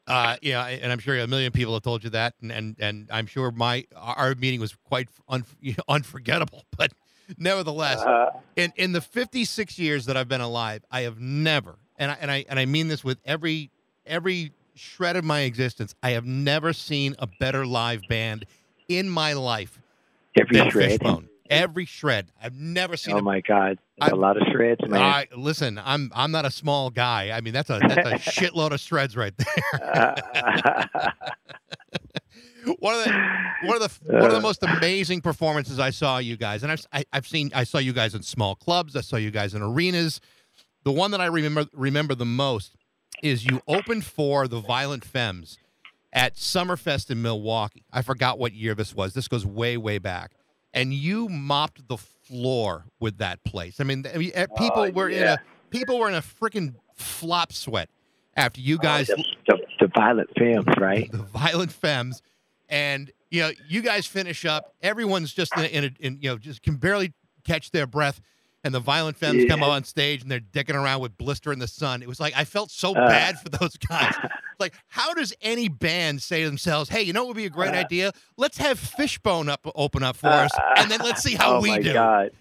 Uh, 0.07 0.37
yeah, 0.41 0.65
and 0.65 0.91
I'm 0.91 0.97
sure 0.99 1.17
a 1.19 1.27
million 1.27 1.51
people 1.51 1.73
have 1.73 1.83
told 1.83 2.03
you 2.03 2.09
that, 2.11 2.33
and 2.41 2.51
and, 2.51 2.75
and 2.79 3.09
I'm 3.11 3.27
sure 3.27 3.51
my 3.51 3.85
our 3.95 4.33
meeting 4.35 4.59
was 4.59 4.75
quite 4.83 5.07
un, 5.27 5.45
unforgettable. 5.87 6.65
But 6.77 6.93
nevertheless, 7.37 7.99
Uh, 7.99 8.31
in 8.55 8.73
in 8.75 8.91
the 8.91 9.01
56 9.01 9.77
years 9.77 10.05
that 10.07 10.17
I've 10.17 10.27
been 10.27 10.41
alive, 10.41 10.83
I 10.89 11.01
have 11.01 11.19
never, 11.19 11.75
and 11.97 12.11
I 12.11 12.17
and 12.21 12.31
I 12.31 12.45
and 12.49 12.59
I 12.59 12.65
mean 12.65 12.87
this 12.87 13.03
with 13.03 13.19
every 13.23 13.69
every 14.05 14.51
shred 14.73 15.15
of 15.15 15.23
my 15.23 15.41
existence, 15.41 15.93
I 16.01 16.11
have 16.11 16.25
never 16.25 16.73
seen 16.73 17.15
a 17.19 17.27
better 17.39 17.65
live 17.65 18.01
band 18.09 18.45
in 18.87 19.09
my 19.09 19.33
life 19.33 19.79
every 20.39 20.57
than 20.57 20.71
shred. 20.71 20.89
Fishbone. 20.91 21.28
Every 21.49 21.85
shred. 21.85 22.31
I've 22.41 22.53
never 22.55 22.95
seen 22.95 23.15
Oh 23.15 23.19
a 23.19 23.21
my 23.21 23.41
God, 23.41 23.79
I- 23.99 24.09
a 24.09 24.15
lot 24.15 24.37
of 24.37 24.43
shreds, 24.51 24.81
man. 24.87 25.01
I 25.01 25.27
listen, 25.35 25.79
I'm 25.83 26.11
I'm 26.15 26.31
not 26.31 26.45
a 26.45 26.51
small 26.51 26.89
guy. 26.91 27.31
I 27.31 27.41
mean, 27.41 27.53
that's 27.53 27.69
a 27.69 27.79
that's 27.79 28.07
a 28.07 28.13
shitload 28.31 28.71
of 28.71 28.79
shreds 28.79 29.17
right 29.17 29.33
there. 29.35 30.15
one 32.79 32.93
of 32.95 33.03
the 33.05 33.29
one 33.63 33.81
of 33.81 33.81
the 33.81 34.13
one 34.13 34.25
of 34.25 34.31
the 34.31 34.41
most 34.41 34.61
amazing 34.63 35.21
performances 35.21 35.79
I 35.79 35.89
saw 35.89 36.17
you 36.19 36.37
guys, 36.37 36.63
and 36.63 36.71
I've 36.71 36.85
I, 36.93 37.03
I've 37.11 37.27
seen 37.27 37.51
I 37.55 37.63
saw 37.63 37.77
you 37.77 37.93
guys 37.93 38.13
in 38.15 38.21
small 38.23 38.55
clubs. 38.55 38.95
I 38.95 39.01
saw 39.01 39.15
you 39.15 39.31
guys 39.31 39.53
in 39.53 39.61
arenas. 39.61 40.19
The 40.83 40.91
one 40.91 41.11
that 41.11 41.21
I 41.21 41.25
remember 41.25 41.65
remember 41.73 42.15
the 42.15 42.25
most 42.25 42.75
is 43.23 43.45
you 43.45 43.61
opened 43.67 44.05
for 44.05 44.47
the 44.47 44.59
Violent 44.61 45.03
Femmes 45.03 45.57
at 46.13 46.35
Summerfest 46.35 47.09
in 47.11 47.21
Milwaukee. 47.21 47.83
I 47.91 48.01
forgot 48.01 48.39
what 48.39 48.53
year 48.53 48.73
this 48.75 48.93
was. 48.95 49.13
This 49.13 49.27
goes 49.27 49.45
way 49.45 49.77
way 49.77 49.97
back, 49.97 50.31
and 50.73 50.93
you 50.93 51.29
mopped 51.29 51.87
the 51.87 51.97
floor 51.97 52.85
with 52.99 53.17
that 53.17 53.43
place. 53.43 53.79
I 53.79 53.83
mean, 53.83 54.05
I 54.13 54.17
mean, 54.17 54.31
eh, 54.33 54.45
people 54.57 54.83
Oh, 54.83 54.91
were 54.91 55.09
in 55.09 55.23
a 55.25 55.39
people 55.69 55.99
were 55.99 56.09
in 56.09 56.15
a 56.15 56.21
freaking 56.21 56.75
flop 56.95 57.51
sweat 57.53 57.89
after 58.35 58.61
you 58.61 58.77
guys 58.77 59.07
the, 59.07 59.23
the, 59.47 59.57
the 59.79 59.91
violent 59.95 60.29
femmes, 60.37 60.65
right? 60.77 61.11
the 61.11 61.17
violent 61.17 61.71
femmes 61.71 62.21
and 62.67 63.11
you 63.31 63.41
know 63.41 63.51
you 63.67 63.81
guys 63.81 64.05
finish 64.05 64.45
up 64.45 64.75
everyone's 64.81 65.33
just 65.33 65.55
in, 65.57 65.63
a, 65.63 65.67
in, 65.67 65.83
a, 65.83 65.89
in 65.99 66.17
you 66.21 66.29
know 66.29 66.37
just 66.37 66.61
can 66.61 66.75
barely 66.75 67.13
catch 67.43 67.71
their 67.71 67.87
breath 67.87 68.21
and 68.63 68.73
the 68.73 68.79
violent 68.79 69.17
femmes 69.17 69.45
come 69.45 69.61
Yeah. 69.61 69.67
on 69.67 69.83
stage 69.83 70.21
and 70.21 70.29
they're 70.31 70.39
dicking 70.39 70.75
around 70.75 71.01
with 71.01 71.17
blister 71.17 71.51
in 71.53 71.59
the 71.59 71.67
sun 71.67 72.01
it 72.01 72.07
was 72.07 72.19
like 72.19 72.33
i 72.35 72.43
felt 72.43 72.71
so 72.71 72.91
Uh. 72.93 73.07
bad 73.07 73.39
for 73.39 73.49
those 73.49 73.77
guys 73.89 74.13
like 74.59 74.73
how 74.87 75.13
does 75.13 75.33
any 75.41 75.69
band 75.69 76.21
say 76.21 76.41
to 76.43 76.47
themselves 76.47 76.89
hey 76.89 77.01
you 77.01 77.13
know 77.13 77.21
what 77.21 77.29
would 77.29 77.37
be 77.37 77.45
a 77.45 77.49
great 77.49 77.73
Uh. 77.73 77.77
idea 77.79 78.11
let's 78.37 78.57
have 78.57 78.77
fishbone 78.79 79.47
up 79.49 79.65
open 79.75 80.03
up 80.03 80.15
for 80.17 80.27
us 80.27 80.51
and 80.77 80.89
then 80.91 80.99
let's 81.01 81.21
see 81.23 81.35
how 81.39 81.57
oh 81.57 81.61
we 81.61 81.69
my 81.69 81.79
do 81.79 81.93
God. 81.93 82.31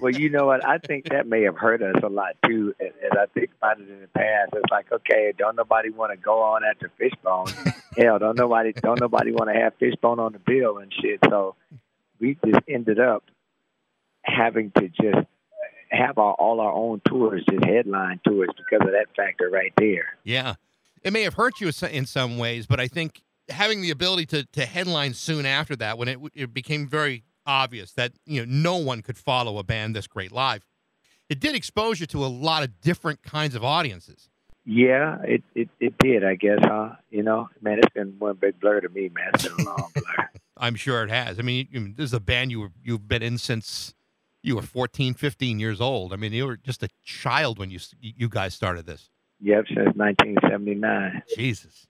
Well, 0.00 0.12
you 0.12 0.30
know 0.30 0.46
what? 0.46 0.66
I 0.66 0.78
think 0.78 1.10
that 1.10 1.26
may 1.26 1.42
have 1.42 1.56
hurt 1.56 1.80
us 1.82 1.96
a 2.02 2.08
lot 2.08 2.34
too. 2.46 2.74
As 2.80 3.12
I 3.12 3.26
think 3.34 3.50
about 3.58 3.78
it 3.78 3.88
in 3.88 4.00
the 4.00 4.08
past, 4.08 4.50
it's 4.54 4.70
like, 4.70 4.90
okay, 4.90 5.32
don't 5.38 5.54
nobody 5.54 5.90
want 5.90 6.12
to 6.12 6.16
go 6.16 6.40
on 6.42 6.64
after 6.64 6.90
Fishbone. 6.98 7.46
Hell, 7.96 8.18
don't 8.18 8.36
nobody, 8.36 8.72
don't 8.72 8.98
nobody 9.00 9.32
want 9.32 9.50
to 9.50 9.54
have 9.58 9.74
Fishbone 9.78 10.18
on 10.18 10.32
the 10.32 10.38
bill 10.38 10.78
and 10.78 10.92
shit. 10.92 11.20
So 11.28 11.54
we 12.18 12.36
just 12.44 12.60
ended 12.68 12.98
up 12.98 13.24
having 14.22 14.70
to 14.72 14.88
just 14.88 15.26
have 15.96 16.18
our, 16.18 16.34
all 16.34 16.60
our 16.60 16.72
own 16.72 17.00
tours, 17.06 17.44
just 17.48 17.64
headline 17.64 18.20
tours, 18.26 18.50
because 18.56 18.86
of 18.86 18.92
that 18.92 19.06
factor 19.16 19.48
right 19.50 19.72
there. 19.78 20.16
Yeah. 20.24 20.54
It 21.02 21.12
may 21.12 21.22
have 21.22 21.34
hurt 21.34 21.60
you 21.60 21.70
in 21.90 22.06
some 22.06 22.38
ways, 22.38 22.66
but 22.66 22.80
I 22.80 22.88
think 22.88 23.22
having 23.48 23.82
the 23.82 23.90
ability 23.90 24.26
to, 24.26 24.44
to 24.44 24.66
headline 24.66 25.14
soon 25.14 25.46
after 25.46 25.76
that, 25.76 25.98
when 25.98 26.08
it, 26.08 26.18
it 26.34 26.54
became 26.54 26.86
very 26.88 27.24
obvious 27.46 27.92
that 27.92 28.12
you 28.26 28.44
know 28.44 28.52
no 28.52 28.76
one 28.76 29.02
could 29.02 29.16
follow 29.16 29.58
a 29.58 29.64
band 29.64 29.94
this 29.94 30.06
great 30.06 30.32
live. 30.32 30.66
It 31.28 31.40
did 31.40 31.54
expose 31.54 32.00
you 32.00 32.06
to 32.06 32.24
a 32.24 32.26
lot 32.26 32.62
of 32.62 32.80
different 32.80 33.22
kinds 33.22 33.54
of 33.54 33.64
audiences. 33.64 34.28
Yeah, 34.64 35.18
it, 35.22 35.42
it 35.54 35.68
it 35.78 35.96
did, 35.98 36.24
I 36.24 36.34
guess, 36.34 36.58
huh? 36.60 36.90
You 37.10 37.22
know, 37.22 37.48
man, 37.60 37.78
it's 37.78 37.92
been 37.94 38.16
one 38.18 38.36
big 38.36 38.58
blur 38.60 38.80
to 38.80 38.88
me, 38.88 39.10
man. 39.14 39.30
It's 39.34 39.46
been 39.46 39.66
a 39.66 39.68
long 39.68 39.90
blur. 39.94 40.28
I'm 40.56 40.74
sure 40.74 41.04
it 41.04 41.10
has. 41.10 41.38
I 41.38 41.42
mean, 41.42 41.94
this 41.96 42.06
is 42.06 42.14
a 42.14 42.20
band 42.20 42.50
you 42.50 42.60
were, 42.60 42.72
you've 42.82 43.06
been 43.06 43.22
in 43.22 43.38
since 43.38 43.94
you 44.46 44.54
were 44.54 44.62
14, 44.62 45.14
15 45.14 45.58
years 45.58 45.80
old. 45.80 46.12
I 46.12 46.16
mean, 46.16 46.32
you 46.32 46.46
were 46.46 46.56
just 46.56 46.82
a 46.84 46.88
child 47.04 47.58
when 47.58 47.70
you 47.70 47.80
you 48.00 48.28
guys 48.28 48.54
started 48.54 48.86
this. 48.86 49.10
Yep, 49.40 49.64
since 49.66 49.96
1979. 49.96 51.22
Jesus. 51.36 51.86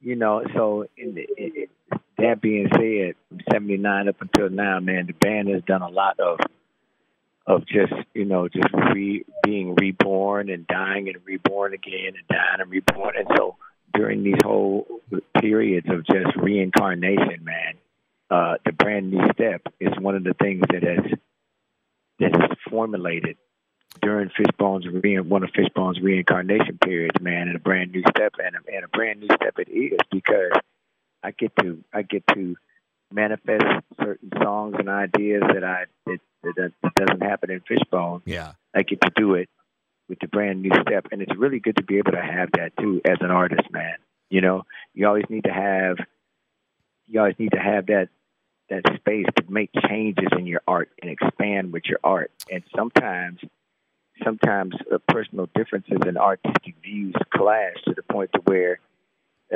You 0.00 0.16
know, 0.16 0.42
so 0.54 0.86
in 0.96 1.14
the, 1.14 1.26
it, 1.36 1.70
that 2.16 2.40
being 2.40 2.68
said, 2.72 3.14
from 3.28 3.40
79 3.52 4.08
up 4.08 4.16
until 4.20 4.48
now, 4.48 4.80
man, 4.80 5.06
the 5.06 5.12
band 5.12 5.48
has 5.48 5.62
done 5.64 5.82
a 5.82 5.88
lot 5.88 6.18
of 6.18 6.38
of 7.46 7.66
just 7.66 7.92
you 8.14 8.24
know 8.24 8.48
just 8.48 8.68
re, 8.94 9.24
being 9.42 9.74
reborn 9.74 10.50
and 10.50 10.66
dying 10.66 11.08
and 11.08 11.16
reborn 11.24 11.74
again 11.74 12.14
and 12.14 12.28
dying 12.28 12.60
and 12.60 12.70
reborn. 12.70 13.14
And 13.16 13.28
so 13.36 13.56
during 13.92 14.22
these 14.22 14.40
whole 14.42 14.86
periods 15.38 15.86
of 15.90 16.06
just 16.06 16.34
reincarnation, 16.36 17.44
man, 17.44 17.74
uh, 18.30 18.54
the 18.64 18.72
brand 18.72 19.10
new 19.10 19.22
step 19.32 19.62
is 19.80 19.92
one 20.00 20.14
of 20.14 20.24
the 20.24 20.34
things 20.34 20.62
that 20.70 20.82
has 20.82 21.18
that 22.18 22.34
is 22.34 22.58
formulated 22.70 23.36
during 24.02 24.30
Fishbone's 24.30 24.86
re- 24.86 25.20
one 25.20 25.42
of 25.42 25.50
Fishbone's 25.54 26.00
reincarnation 26.00 26.78
periods, 26.78 27.20
man, 27.20 27.48
and 27.48 27.56
a 27.56 27.60
brand 27.60 27.92
new 27.92 28.02
step 28.10 28.34
and 28.44 28.54
a, 28.56 28.74
and 28.74 28.84
a 28.84 28.88
brand 28.88 29.20
new 29.20 29.28
step 29.34 29.58
it 29.58 29.68
is 29.68 29.98
because 30.10 30.52
I 31.22 31.32
get 31.32 31.52
to 31.60 31.82
I 31.92 32.02
get 32.02 32.24
to 32.34 32.56
manifest 33.12 33.64
certain 34.00 34.30
songs 34.42 34.76
and 34.78 34.88
ideas 34.88 35.42
that 35.52 35.64
I 35.64 35.84
that, 36.06 36.18
that, 36.42 36.72
that 36.82 36.94
doesn't 36.94 37.22
happen 37.22 37.50
in 37.50 37.60
Fishbone. 37.60 38.22
Yeah, 38.24 38.52
I 38.74 38.82
get 38.82 39.00
to 39.02 39.10
do 39.16 39.34
it 39.34 39.48
with 40.08 40.18
the 40.20 40.28
brand 40.28 40.62
new 40.62 40.70
step, 40.82 41.08
and 41.12 41.22
it's 41.22 41.36
really 41.36 41.60
good 41.60 41.76
to 41.76 41.82
be 41.82 41.98
able 41.98 42.12
to 42.12 42.22
have 42.22 42.50
that 42.52 42.76
too 42.78 43.00
as 43.04 43.18
an 43.20 43.30
artist, 43.30 43.70
man. 43.70 43.96
You 44.30 44.40
know, 44.40 44.64
you 44.94 45.06
always 45.06 45.24
need 45.28 45.44
to 45.44 45.52
have 45.52 45.96
you 47.06 47.20
always 47.20 47.38
need 47.38 47.52
to 47.52 47.60
have 47.60 47.86
that 47.86 48.08
that 48.70 48.82
space 48.96 49.26
to 49.36 49.44
make 49.48 49.70
changes 49.88 50.28
in 50.36 50.46
your 50.46 50.62
art 50.66 50.90
and 51.00 51.10
expand 51.10 51.72
with 51.72 51.84
your 51.86 51.98
art. 52.04 52.30
And 52.50 52.62
sometimes, 52.76 53.40
sometimes 54.22 54.74
uh, 54.92 54.98
personal 55.08 55.48
differences 55.54 55.98
in 56.06 56.16
artistic 56.16 56.74
views 56.82 57.14
clash 57.34 57.76
to 57.86 57.94
the 57.94 58.02
point 58.02 58.30
to 58.34 58.40
where 58.44 58.78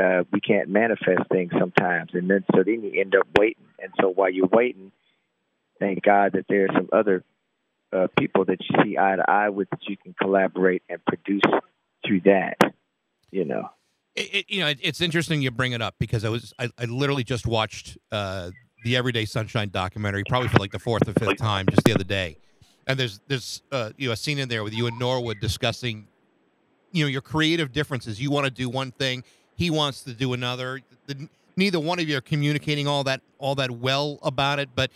uh, 0.00 0.24
we 0.32 0.40
can't 0.40 0.68
manifest 0.68 1.28
things 1.30 1.52
sometimes, 1.58 2.10
and 2.14 2.30
then 2.30 2.44
so 2.54 2.62
then 2.62 2.82
you 2.82 2.98
end 2.98 3.14
up 3.14 3.26
waiting. 3.36 3.64
And 3.82 3.92
so 4.00 4.08
while 4.08 4.30
you're 4.30 4.46
waiting, 4.46 4.92
thank 5.78 6.02
God 6.02 6.32
that 6.32 6.46
there 6.48 6.64
are 6.64 6.74
some 6.74 6.88
other 6.92 7.24
uh, 7.92 8.06
people 8.18 8.46
that 8.46 8.58
you 8.60 8.82
see 8.82 8.96
eye 8.96 9.16
to 9.16 9.30
eye 9.30 9.50
with 9.50 9.68
that 9.70 9.80
you 9.86 9.96
can 9.98 10.14
collaborate 10.14 10.82
and 10.88 11.04
produce 11.04 11.42
through 12.06 12.22
that. 12.22 12.56
You 13.30 13.44
know. 13.44 13.68
It, 14.14 14.34
it, 14.34 14.44
you 14.48 14.60
know, 14.60 14.68
it, 14.68 14.78
it's 14.82 15.00
interesting 15.00 15.42
you 15.42 15.50
bring 15.50 15.72
it 15.72 15.82
up 15.82 15.96
because 15.98 16.24
I 16.24 16.30
was 16.30 16.54
I, 16.58 16.70
I 16.78 16.84
literally 16.86 17.24
just 17.24 17.46
watched 17.46 17.98
uh, 18.10 18.50
the 18.82 18.96
Everyday 18.96 19.24
Sunshine 19.24 19.70
documentary, 19.70 20.24
probably 20.28 20.48
for 20.48 20.58
like 20.58 20.72
the 20.72 20.78
fourth 20.78 21.08
or 21.08 21.12
fifth 21.12 21.38
time, 21.38 21.66
just 21.70 21.84
the 21.84 21.94
other 21.94 22.04
day. 22.04 22.36
And 22.86 22.98
there's 22.98 23.20
there's 23.28 23.62
uh, 23.70 23.90
you 23.96 24.08
know 24.08 24.12
a 24.12 24.16
scene 24.16 24.38
in 24.38 24.48
there 24.48 24.64
with 24.64 24.74
you 24.74 24.86
and 24.86 24.98
Norwood 24.98 25.38
discussing, 25.40 26.08
you 26.90 27.04
know, 27.04 27.08
your 27.08 27.20
creative 27.20 27.72
differences. 27.72 28.20
You 28.20 28.30
want 28.30 28.44
to 28.46 28.50
do 28.50 28.68
one 28.68 28.90
thing, 28.90 29.24
he 29.54 29.70
wants 29.70 30.02
to 30.02 30.12
do 30.12 30.32
another. 30.32 30.80
The, 31.06 31.28
neither 31.56 31.78
one 31.78 31.98
of 31.98 32.08
you 32.08 32.16
are 32.16 32.22
communicating 32.22 32.88
all 32.88 33.04
that 33.04 33.20
all 33.38 33.54
that 33.56 33.70
well 33.70 34.18
about 34.22 34.58
it. 34.58 34.70
But 34.74 34.90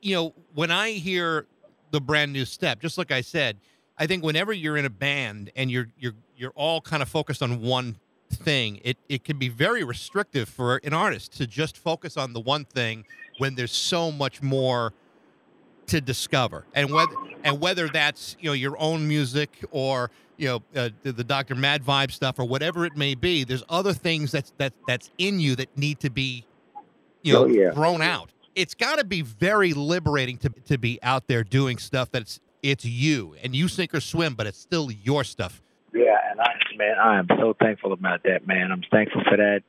you 0.00 0.14
know, 0.14 0.34
when 0.54 0.70
I 0.70 0.92
hear 0.92 1.46
the 1.90 2.00
brand 2.00 2.32
new 2.32 2.44
step, 2.44 2.80
just 2.80 2.96
like 2.96 3.10
I 3.10 3.20
said, 3.20 3.58
I 3.98 4.06
think 4.06 4.24
whenever 4.24 4.52
you're 4.52 4.76
in 4.76 4.86
a 4.86 4.90
band 4.90 5.50
and 5.56 5.70
you're 5.70 5.88
you're 5.98 6.14
you're 6.36 6.52
all 6.54 6.80
kind 6.80 7.02
of 7.02 7.08
focused 7.08 7.42
on 7.42 7.60
one 7.60 7.96
thing, 8.30 8.80
it, 8.84 8.96
it 9.08 9.24
can 9.24 9.38
be 9.38 9.48
very 9.48 9.84
restrictive 9.84 10.48
for 10.48 10.76
an 10.84 10.92
artist 10.94 11.32
to 11.38 11.46
just 11.46 11.76
focus 11.76 12.16
on 12.16 12.32
the 12.32 12.40
one 12.40 12.64
thing 12.64 13.04
when 13.38 13.54
there's 13.54 13.72
so 13.72 14.10
much 14.12 14.42
more 14.42 14.92
to 15.88 16.00
discover. 16.00 16.64
And 16.74 16.90
whether 16.92 17.14
and 17.42 17.60
whether 17.60 17.88
that's 17.88 18.36
you 18.40 18.50
know 18.50 18.54
your 18.54 18.76
own 18.78 19.08
music 19.08 19.50
or 19.70 20.10
you 20.36 20.46
know 20.48 20.62
uh, 20.80 20.90
the, 21.02 21.12
the 21.12 21.24
Dr. 21.24 21.54
Mad 21.54 21.82
Vibe 21.82 22.12
stuff 22.12 22.38
or 22.38 22.44
whatever 22.44 22.84
it 22.84 22.96
may 22.96 23.14
be, 23.14 23.44
there's 23.44 23.64
other 23.68 23.92
things 23.92 24.30
that's 24.32 24.52
that 24.58 24.72
that's 24.86 25.10
in 25.18 25.40
you 25.40 25.56
that 25.56 25.76
need 25.76 25.98
to 26.00 26.10
be 26.10 26.44
you 27.22 27.32
know 27.32 27.42
Oh, 27.44 27.46
yeah. 27.46 27.72
thrown 27.72 28.02
out. 28.02 28.30
It's 28.54 28.74
got 28.74 28.98
to 28.98 29.04
be 29.04 29.22
very 29.22 29.72
liberating 29.72 30.36
to 30.38 30.50
to 30.66 30.78
be 30.78 30.98
out 31.02 31.26
there 31.26 31.42
doing 31.42 31.78
stuff 31.78 32.10
that's 32.10 32.40
it's 32.62 32.84
you 32.84 33.34
and 33.42 33.56
you 33.56 33.68
sink 33.68 33.94
or 33.94 34.00
swim, 34.00 34.34
but 34.34 34.46
it's 34.46 34.58
still 34.58 34.90
your 34.90 35.24
stuff. 35.24 35.62
Yeah, 35.92 36.16
and 36.30 36.40
I, 36.40 36.54
man, 36.76 36.96
I 36.98 37.18
am 37.18 37.26
so 37.38 37.54
thankful 37.58 37.92
about 37.92 38.22
that, 38.24 38.46
man. 38.46 38.70
I'm 38.70 38.82
thankful 38.90 39.22
for 39.28 39.36
that, 39.36 39.62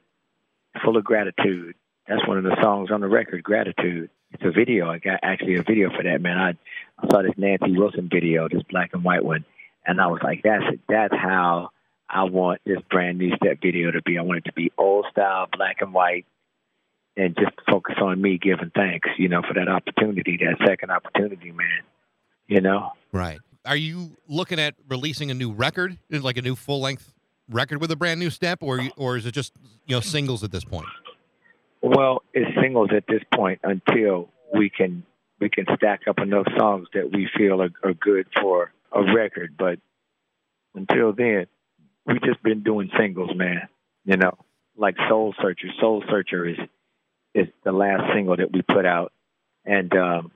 full 0.84 0.98
of 0.98 1.04
gratitude. 1.04 1.75
That's 2.08 2.25
one 2.28 2.38
of 2.38 2.44
the 2.44 2.58
songs 2.62 2.92
on 2.92 3.01
the 3.01 3.08
record, 3.08 3.44
Gratitude. 3.44 4.10
It's 4.32 4.44
a 4.44 4.51
video. 4.51 4.90
I 4.90 5.00
got 5.00 5.20
actually 5.24 5.56
a 5.56 5.63
video 5.63 5.90
for 5.90 6.04
that, 6.04 6.22
man. 6.22 6.38
I, 6.38 6.50
I 6.98 7.10
saw 7.10 7.22
this 7.22 7.34
Nancy 7.38 7.78
Wilson 7.78 8.10
video, 8.12 8.48
this 8.48 8.63
black 8.70 8.92
and 8.94 9.04
white 9.04 9.24
one, 9.24 9.46
and 9.86 10.00
I 10.00 10.08
was 10.08 10.22
like, 10.24 10.42
that's 10.44 10.63
it. 10.72 10.80
That's 10.88 11.13
how 11.13 11.70
I 12.10 12.24
want 12.25 12.62
this 12.66 12.80
brand 12.90 13.18
new 13.18 13.36
step 13.36 13.60
video 13.62 13.92
to 13.92 14.01
be. 14.01 14.18
I 14.18 14.22
want 14.22 14.40
it 14.40 14.46
to 14.46 14.54
be 14.54 14.72
old 14.78 15.06
style, 15.12 15.48
black 15.51 15.78
and 15.82 15.94
white, 15.94 16.25
and 17.18 17.36
just 17.36 17.56
focus 17.70 17.96
on 18.01 18.22
me 18.22 18.38
giving 18.38 18.72
thanks, 18.74 19.10
you 19.18 19.28
know, 19.28 19.42
for 19.42 19.54
that 19.54 19.68
opportunity, 19.68 20.38
that 20.38 20.66
second 20.66 20.92
opportunity, 20.92 21.51
man. 21.51 21.82
You 22.48 22.62
know? 22.62 22.92
Right. 23.12 23.40
Are 23.65 23.75
you 23.75 24.18
looking 24.27 24.60
at 24.60 24.75
releasing 24.89 25.30
a 25.30 25.34
new 25.34 25.51
record, 25.51 25.98
like 26.10 26.38
a 26.38 26.41
new 26.41 26.56
full 26.56 26.82
length 26.82 27.13
record 27.50 27.80
with 27.80 27.91
a 27.91 27.96
brand 27.96 28.20
new 28.20 28.30
step, 28.30 28.60
or 28.62 28.82
or 28.98 29.18
is 29.18 29.25
it 29.25 29.34
just 29.34 29.53
you 29.86 29.96
know 29.96 30.00
singles 30.00 30.44
at 30.44 30.51
this 30.51 30.63
point? 30.63 30.88
Well, 31.82 32.24
it's 32.34 32.50
singles 32.60 32.89
at 32.96 33.06
this 33.08 33.22
point 33.34 33.60
until 33.63 34.30
we 34.53 34.70
can 34.70 35.03
we 35.39 35.50
can 35.50 35.65
stack 35.75 36.01
up 36.08 36.20
enough 36.20 36.48
songs 36.58 36.88
that 36.94 37.12
we 37.12 37.30
feel 37.38 37.62
are, 37.62 37.72
are 37.84 37.94
good 37.94 38.27
for 38.39 38.72
a 38.91 39.13
record. 39.13 39.56
But 39.58 39.80
until 40.74 41.13
then, 41.13 41.48
we've 42.06 42.22
just 42.24 42.41
been 42.44 42.63
doing 42.63 42.89
singles, 42.98 43.32
man. 43.36 43.68
You 44.06 44.18
know, 44.18 44.38
like 44.75 44.96
Soul 45.08 45.36
Searcher. 45.39 45.68
Soul 45.80 46.03
Searcher 46.10 46.48
is 46.48 46.58
is 47.36 47.48
the 47.63 47.72
last 47.72 48.12
single 48.13 48.38
that 48.38 48.51
we 48.51 48.63
put 48.63 48.86
out, 48.88 49.12
and 49.65 49.96
um, 49.96 50.32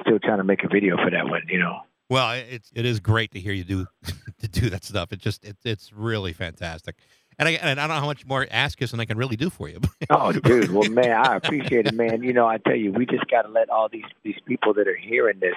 still 0.00 0.18
trying 0.18 0.38
to 0.38 0.44
make 0.44 0.64
a 0.64 0.68
video 0.68 0.96
for 0.96 1.10
that 1.10 1.28
one. 1.28 1.42
You 1.48 1.58
know. 1.58 1.80
Well, 2.08 2.32
it's 2.32 2.70
it 2.74 2.84
is 2.84 3.00
great 3.00 3.32
to 3.32 3.40
hear 3.40 3.52
you 3.52 3.64
do 3.64 3.86
to 4.40 4.48
do 4.48 4.70
that 4.70 4.84
stuff. 4.84 5.12
It 5.12 5.18
just 5.18 5.44
it, 5.44 5.56
it's 5.64 5.92
really 5.92 6.32
fantastic, 6.32 6.96
and 7.38 7.48
I 7.48 7.52
and 7.52 7.80
I 7.80 7.86
don't 7.86 7.96
know 7.96 8.00
how 8.00 8.06
much 8.06 8.24
more 8.26 8.46
ask 8.50 8.80
us 8.82 8.92
and 8.92 9.00
I 9.02 9.06
can 9.06 9.18
really 9.18 9.36
do 9.36 9.50
for 9.50 9.68
you. 9.68 9.80
Oh, 10.08 10.30
dude. 10.30 10.70
Well, 10.70 10.88
man, 10.88 11.10
I 11.10 11.34
appreciate 11.36 11.86
it, 11.88 11.94
man. 11.94 12.22
You 12.22 12.32
know, 12.32 12.46
I 12.46 12.58
tell 12.58 12.76
you, 12.76 12.92
we 12.92 13.06
just 13.06 13.26
got 13.28 13.42
to 13.42 13.48
let 13.48 13.70
all 13.70 13.88
these 13.88 14.04
these 14.22 14.38
people 14.46 14.72
that 14.74 14.86
are 14.86 14.94
hearing 14.96 15.40
this 15.40 15.56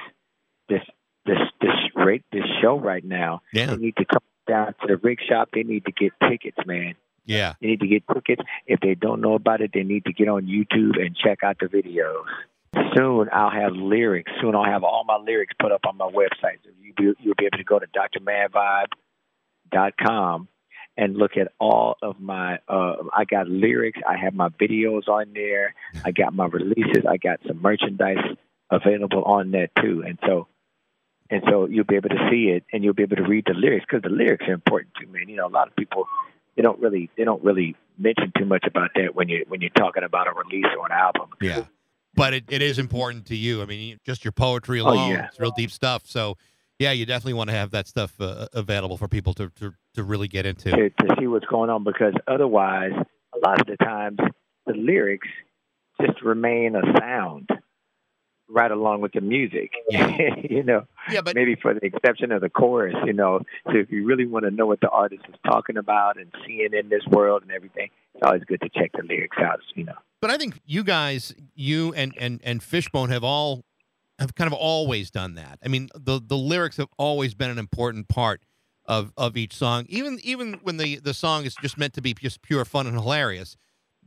this 0.70 0.82
this 1.28 1.38
this 1.62 1.76
rate 1.96 2.24
this 2.32 2.46
show 2.62 2.80
right 2.80 3.04
now. 3.04 3.42
yeah, 3.54 3.68
They 3.68 3.76
need 3.76 3.96
to 3.98 4.06
come 4.06 4.24
down 4.48 4.74
to 4.82 4.88
the 4.88 4.98
rig 4.98 5.20
shop. 5.28 5.50
They 5.54 5.62
need 5.62 5.86
to 5.86 5.92
get 5.92 6.14
tickets, 6.28 6.58
man. 6.66 6.96
yeah. 7.26 7.54
They 7.62 7.68
need 7.68 7.80
to 7.82 7.88
get 7.88 8.04
tickets. 8.12 8.42
If 8.66 8.80
they 8.80 8.96
don't 8.96 9.22
know 9.22 9.36
about 9.36 9.62
it, 9.62 9.70
they 9.72 9.84
need 9.84 10.06
to 10.06 10.14
get 10.14 10.28
on 10.28 10.48
YouTube 10.48 11.00
and 11.00 11.16
check 11.16 11.44
out 11.44 11.58
the 11.60 11.68
videos. 11.68 12.26
Soon 12.96 13.30
I'll 13.32 13.50
have 13.50 13.74
lyrics. 13.74 14.32
Soon 14.42 14.56
I'll 14.56 14.64
have 14.64 14.84
all 14.84 15.04
my 15.04 15.18
lyrics 15.18 15.54
put 15.60 15.72
up 15.72 15.86
on 15.88 15.98
my 15.98 16.10
website. 16.10 16.60
So 16.64 16.70
you 16.82 16.94
be, 16.94 17.14
you'll 17.20 17.36
be 17.38 17.46
able 17.46 17.58
to 17.58 17.64
go 17.64 17.80
to 17.80 17.88
drmadvibe.com 19.72 20.48
and 20.98 21.16
look 21.18 21.38
at 21.38 21.52
all 21.60 21.98
of 22.02 22.20
my. 22.20 22.60
Uh, 22.68 22.96
I 23.14 23.26
got 23.26 23.48
lyrics. 23.48 24.00
I 24.08 24.18
have 24.18 24.34
my 24.34 24.50
videos 24.50 25.08
on 25.08 25.32
there. 25.34 25.74
I 26.04 26.12
got 26.12 26.34
my 26.34 26.46
releases. 26.46 27.06
I 27.08 27.18
got 27.18 27.40
some 27.48 27.62
merchandise 27.62 28.36
available 28.70 29.24
on 29.24 29.52
that 29.52 29.70
too. 29.82 30.04
And 30.06 30.20
so, 30.26 30.48
and 31.30 31.42
so 31.50 31.68
you'll 31.68 31.86
be 31.86 31.96
able 31.96 32.10
to 32.10 32.28
see 32.30 32.50
it, 32.50 32.66
and 32.74 32.84
you'll 32.84 32.94
be 32.94 33.04
able 33.04 33.16
to 33.18 33.24
read 33.24 33.46
the 33.46 33.54
lyrics 33.54 33.86
because 33.90 34.02
the 34.04 34.10
lyrics 34.10 34.46
are 34.48 34.54
important 34.54 34.94
too, 35.00 35.08
man. 35.08 35.30
You 35.30 35.38
know, 35.38 35.48
a 35.48 35.50
lot 35.50 35.68
of 35.68 35.76
people 35.76 36.06
they 36.56 36.64
don't 36.64 36.80
really 36.80 37.10
they 37.16 37.24
don't 37.24 37.44
really 37.44 37.76
mention 37.98 38.34
too 38.38 38.46
much 38.46 38.66
about 38.68 38.92
that 38.96 39.16
when 39.16 39.30
you 39.30 39.46
when 39.48 39.62
you're 39.62 39.70
talking 39.70 40.04
about 40.04 40.28
a 40.28 40.34
release 40.34 40.66
or 40.78 40.86
an 40.86 40.92
album. 40.92 41.30
Yeah. 41.42 41.64
But 42.16 42.34
it, 42.34 42.44
it 42.50 42.62
is 42.62 42.80
important 42.80 43.26
to 43.28 43.36
you. 43.36 43.62
I 43.62 43.66
mean, 43.66 43.98
just 44.06 44.26
your 44.26 44.32
poetry 44.32 44.82
Oh, 44.82 44.86
alone, 44.90 45.12
yeah. 45.12 45.28
it's 45.28 45.40
real 45.40 45.52
deep 45.56 45.72
stuff. 45.72 46.04
So, 46.06 46.36
yeah, 46.80 46.92
you 46.92 47.06
definitely 47.06 47.34
want 47.34 47.50
to 47.50 47.56
have 47.56 47.72
that 47.72 47.88
stuff 47.88 48.14
uh, 48.20 48.48
available 48.54 48.98
for 48.98 49.08
people 49.08 49.34
to, 49.36 49.50
to, 49.60 49.74
to 49.96 50.04
really 50.04 50.28
get 50.28 50.46
into. 50.46 50.72
to, 50.72 50.90
to 50.90 51.16
see 51.20 51.28
what's 51.28 51.46
going 51.46 51.70
on 51.70 51.84
because 51.84 52.14
otherwise, 52.28 52.94
a 53.36 53.48
lot 53.48 53.62
of 53.62 53.68
the 53.68 53.78
times, 53.78 54.18
the 54.66 54.74
lyrics 54.74 55.28
just 56.02 56.22
remain 56.22 56.76
a 56.76 56.82
sound 57.00 57.50
right 58.52 58.72
along 58.72 59.02
with 59.02 59.12
the 59.12 59.22
music. 59.22 59.72
Yeah. 59.90 60.36
you 60.50 60.64
know, 60.64 60.86
Yeah, 61.12 61.22
but 61.22 61.36
maybe 61.36 61.56
for 61.56 61.74
the 61.74 61.86
exception 61.86 62.32
of 62.32 62.42
the 62.42 62.50
chorus, 62.50 62.96
you 63.06 63.14
know. 63.14 63.42
So 63.68 63.74
if 63.78 63.92
you 63.92 64.06
really 64.06 64.26
want 64.26 64.46
to 64.46 64.52
know 64.52 64.66
what 64.66 64.80
the 64.82 64.90
artist 64.90 65.22
is 65.30 65.36
talking 65.46 65.78
about 65.78 66.18
and 66.18 66.32
seeing 66.48 66.70
in 66.74 66.90
this 66.90 67.06
world 67.12 67.44
and 67.44 67.52
everything, 67.52 67.90
it's 68.14 68.24
always 68.24 68.44
good 68.46 68.62
to 68.62 68.70
check 68.70 68.92
the 68.94 69.04
lyrics 69.04 69.38
out, 69.40 69.60
you 69.76 69.86
know. 69.86 69.96
but 70.22 70.30
I 70.30 70.38
think 70.38 70.60
you 70.66 70.84
guys, 70.84 71.34
you 71.56 71.94
and 71.94 72.14
and 72.18 72.40
and 72.44 72.62
Fishbone 72.62 73.10
have 73.10 73.24
all 73.24 73.64
have 74.20 74.36
kind 74.36 74.48
of 74.48 74.54
always 74.54 75.10
done 75.12 75.36
that. 75.36 75.60
I 75.64 75.68
mean, 75.68 75.90
the 75.96 76.22
the 76.24 76.38
lyrics 76.38 76.78
have 76.78 76.90
always 76.98 77.34
been 77.34 77.50
an 77.50 77.58
important 77.60 78.08
part 78.08 78.42
of 78.86 79.14
of 79.18 79.38
each 79.38 79.54
song. 79.56 79.86
Even 79.90 80.20
even 80.24 80.60
when 80.64 80.78
the 80.78 80.98
the 80.98 81.14
song 81.14 81.46
is 81.46 81.56
just 81.56 81.78
meant 81.78 81.94
to 81.94 82.02
be 82.02 82.14
just 82.14 82.42
pure 82.42 82.66
fun 82.66 82.88
and 82.88 82.96
hilarious, 82.96 83.56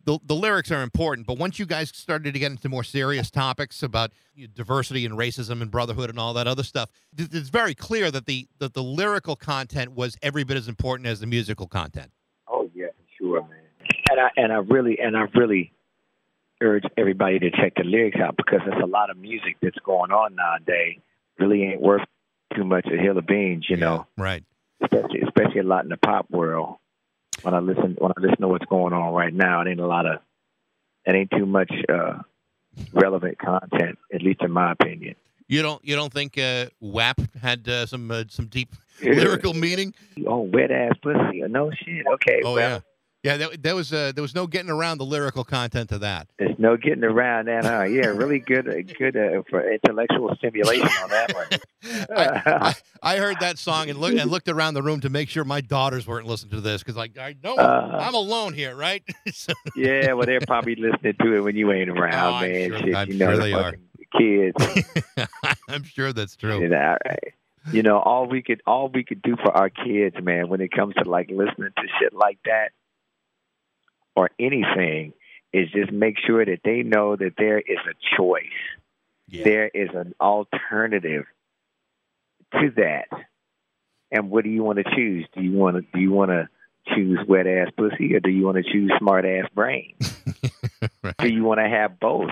the 0.04 0.18
the 0.24 0.34
lyrics 0.34 0.70
are 0.70 0.82
important. 0.82 1.26
But 1.26 1.38
once 1.38 1.58
you 1.58 1.66
guys 1.66 1.90
started 1.90 2.34
to 2.34 2.38
get 2.38 2.50
into 2.50 2.68
more 2.68 2.84
serious 2.84 3.30
topics 3.30 3.82
about 3.82 4.12
diversity 4.54 5.06
and 5.06 5.16
racism 5.16 5.62
and 5.62 5.70
brotherhood 5.70 6.10
and 6.10 6.18
all 6.18 6.34
that 6.34 6.46
other 6.46 6.64
stuff, 6.64 6.90
it's 7.16 7.48
very 7.48 7.74
clear 7.74 8.10
that 8.10 8.26
the 8.26 8.48
that 8.58 8.74
the 8.74 8.82
lyrical 8.82 9.36
content 9.36 9.92
was 9.92 10.16
every 10.22 10.44
bit 10.44 10.56
as 10.56 10.68
important 10.68 11.06
as 11.06 11.20
the 11.20 11.26
musical 11.26 11.66
content. 11.66 12.10
Oh 12.48 12.68
yeah, 12.74 12.88
sure, 13.18 13.40
man. 13.42 13.58
And 14.10 14.20
I 14.20 14.28
and 14.36 14.52
I 14.52 14.56
really 14.56 14.98
and 15.00 15.16
I 15.16 15.26
really 15.34 15.72
urge 16.60 16.84
everybody 16.96 17.38
to 17.40 17.50
check 17.50 17.74
the 17.76 17.84
lyrics 17.84 18.18
out 18.20 18.36
because 18.36 18.60
there's 18.66 18.82
a 18.82 18.86
lot 18.86 19.10
of 19.10 19.16
music 19.16 19.56
that's 19.60 19.78
going 19.84 20.12
on 20.12 20.34
nowadays. 20.36 20.98
Really 21.38 21.64
ain't 21.64 21.80
worth 21.80 22.02
too 22.54 22.64
much 22.64 22.86
a 22.86 22.96
hill 23.00 23.18
of 23.18 23.26
beans, 23.26 23.66
you 23.68 23.76
Yeah, 23.76 23.84
know. 23.84 24.06
right? 24.16 24.44
Especially 24.82 25.20
especially 25.22 25.60
a 25.60 25.64
lot 25.64 25.84
in 25.84 25.90
the 25.90 25.96
pop 25.96 26.30
world. 26.30 26.76
When 27.42 27.54
I 27.54 27.58
listen 27.58 27.96
when 27.98 28.12
I 28.16 28.20
listen 28.20 28.40
to 28.42 28.48
what's 28.48 28.64
going 28.66 28.92
on 28.92 29.12
right 29.14 29.32
now, 29.34 29.60
it 29.62 29.68
ain't 29.68 29.80
a 29.80 29.86
lot 29.86 30.06
of 30.06 30.20
it 31.06 31.14
ain't 31.14 31.30
too 31.30 31.46
much 31.46 31.72
uh 31.88 32.18
relevant 32.92 33.38
content, 33.38 33.98
at 34.12 34.22
least 34.22 34.42
in 34.42 34.50
my 34.50 34.72
opinion. 34.72 35.14
You 35.48 35.62
don't 35.62 35.84
you 35.84 35.96
don't 35.96 36.12
think 36.12 36.38
uh, 36.38 36.66
WAP 36.80 37.20
had 37.40 37.68
uh, 37.68 37.84
some 37.86 38.10
uh, 38.10 38.24
some 38.28 38.46
deep 38.46 38.74
lyrical 39.02 39.52
meaning? 39.52 39.92
Oh, 40.26 40.40
wet 40.42 40.70
ass 40.70 40.92
pussy. 41.02 41.42
No 41.48 41.70
shit. 41.72 42.06
Okay. 42.06 42.40
Oh 42.44 42.54
well, 42.54 42.58
yeah, 42.76 42.80
yeah. 43.22 43.36
That, 43.36 43.62
that 43.62 43.74
was 43.74 43.92
uh, 43.92 44.12
there 44.14 44.22
was 44.22 44.34
no 44.34 44.46
getting 44.46 44.70
around 44.70 44.98
the 44.98 45.04
lyrical 45.04 45.44
content 45.44 45.92
of 45.92 46.00
that. 46.00 46.28
There's 46.38 46.58
no 46.58 46.76
getting 46.76 47.04
around 47.04 47.46
that, 47.48 47.64
huh? 47.64 47.82
Yeah, 47.84 48.06
really 48.08 48.38
good, 48.38 48.68
uh, 48.68 48.82
good 48.98 49.16
uh, 49.16 49.42
for 49.48 49.68
intellectual 49.70 50.34
stimulation 50.36 50.88
on 51.02 51.08
that 51.10 51.34
one. 51.34 51.46
I, 52.16 52.42
I, 52.46 52.74
I 53.14 53.16
heard 53.18 53.38
that 53.40 53.58
song 53.58 53.90
and 53.90 53.98
looked 53.98 54.16
and 54.18 54.30
looked 54.30 54.48
around 54.48 54.74
the 54.74 54.82
room 54.82 55.00
to 55.00 55.08
make 55.10 55.28
sure 55.28 55.44
my 55.44 55.60
daughters 55.60 56.06
weren't 56.06 56.26
listening 56.26 56.52
to 56.52 56.60
this 56.60 56.82
because 56.82 56.96
like 56.96 57.18
I 57.18 57.34
know 57.42 57.56
Uh, 57.56 57.98
I'm 58.00 58.14
alone 58.14 58.54
here, 58.54 58.74
right? 58.76 59.02
So- 59.32 59.52
yeah, 59.76 60.12
well, 60.12 60.26
they're 60.26 60.40
probably 60.46 60.74
listening 60.76 61.14
to 61.20 61.36
it 61.36 61.40
when 61.40 61.56
you 61.56 61.72
ain't 61.72 61.88
around, 61.90 62.44
Oh, 62.44 62.46
man. 62.48 62.68
sure- 62.70 62.78
Shit, 62.78 62.94
I'm 62.94 63.08
you 63.10 63.18
know 63.18 63.26
sure 63.26 63.36
the 63.36 63.42
they 63.42 63.52
are. 63.52 63.74
kids. 64.18 65.28
I'm 65.68 65.84
sure 65.84 66.12
that's 66.12 66.36
true. 66.36 66.60
You 66.60 66.68
know, 66.68 66.96
you 67.72 67.82
know, 67.82 67.98
all 67.98 68.26
we 68.26 68.42
could, 68.42 68.60
all 68.66 68.88
we 68.92 69.04
could 69.04 69.22
do 69.22 69.36
for 69.36 69.50
our 69.56 69.70
kids, 69.70 70.16
man, 70.22 70.48
when 70.48 70.60
it 70.60 70.70
comes 70.72 70.94
to 71.02 71.08
like 71.08 71.30
listening 71.30 71.70
to 71.76 71.82
shit 72.00 72.12
like 72.12 72.38
that 72.44 72.72
or 74.16 74.30
anything, 74.38 75.12
is 75.52 75.70
just 75.70 75.92
make 75.92 76.16
sure 76.26 76.44
that 76.44 76.60
they 76.64 76.82
know 76.82 77.16
that 77.16 77.34
there 77.36 77.58
is 77.58 77.78
a 77.88 78.16
choice. 78.16 78.44
Yeah. 79.28 79.44
there 79.44 79.68
is 79.68 79.88
an 79.94 80.14
alternative 80.20 81.24
to 82.52 82.70
that. 82.76 83.06
And 84.10 84.30
what 84.30 84.44
do 84.44 84.50
you 84.50 84.62
want 84.62 84.78
to 84.78 84.84
choose? 84.94 85.26
Do 85.34 85.42
you 85.42 85.52
want 85.52 85.76
to 85.76 85.82
do 85.94 86.00
you 86.00 86.10
want 86.10 86.30
to 86.30 86.48
choose 86.94 87.18
wet 87.26 87.46
ass 87.46 87.68
pussy 87.76 88.14
or 88.14 88.20
do 88.20 88.30
you 88.30 88.44
want 88.44 88.58
to 88.58 88.62
choose 88.62 88.92
smart 88.98 89.24
ass 89.24 89.48
brain? 89.54 89.94
Right. 91.02 91.14
Do 91.18 91.28
you 91.28 91.44
want 91.44 91.60
to 91.60 91.68
have 91.68 91.98
both? 91.98 92.30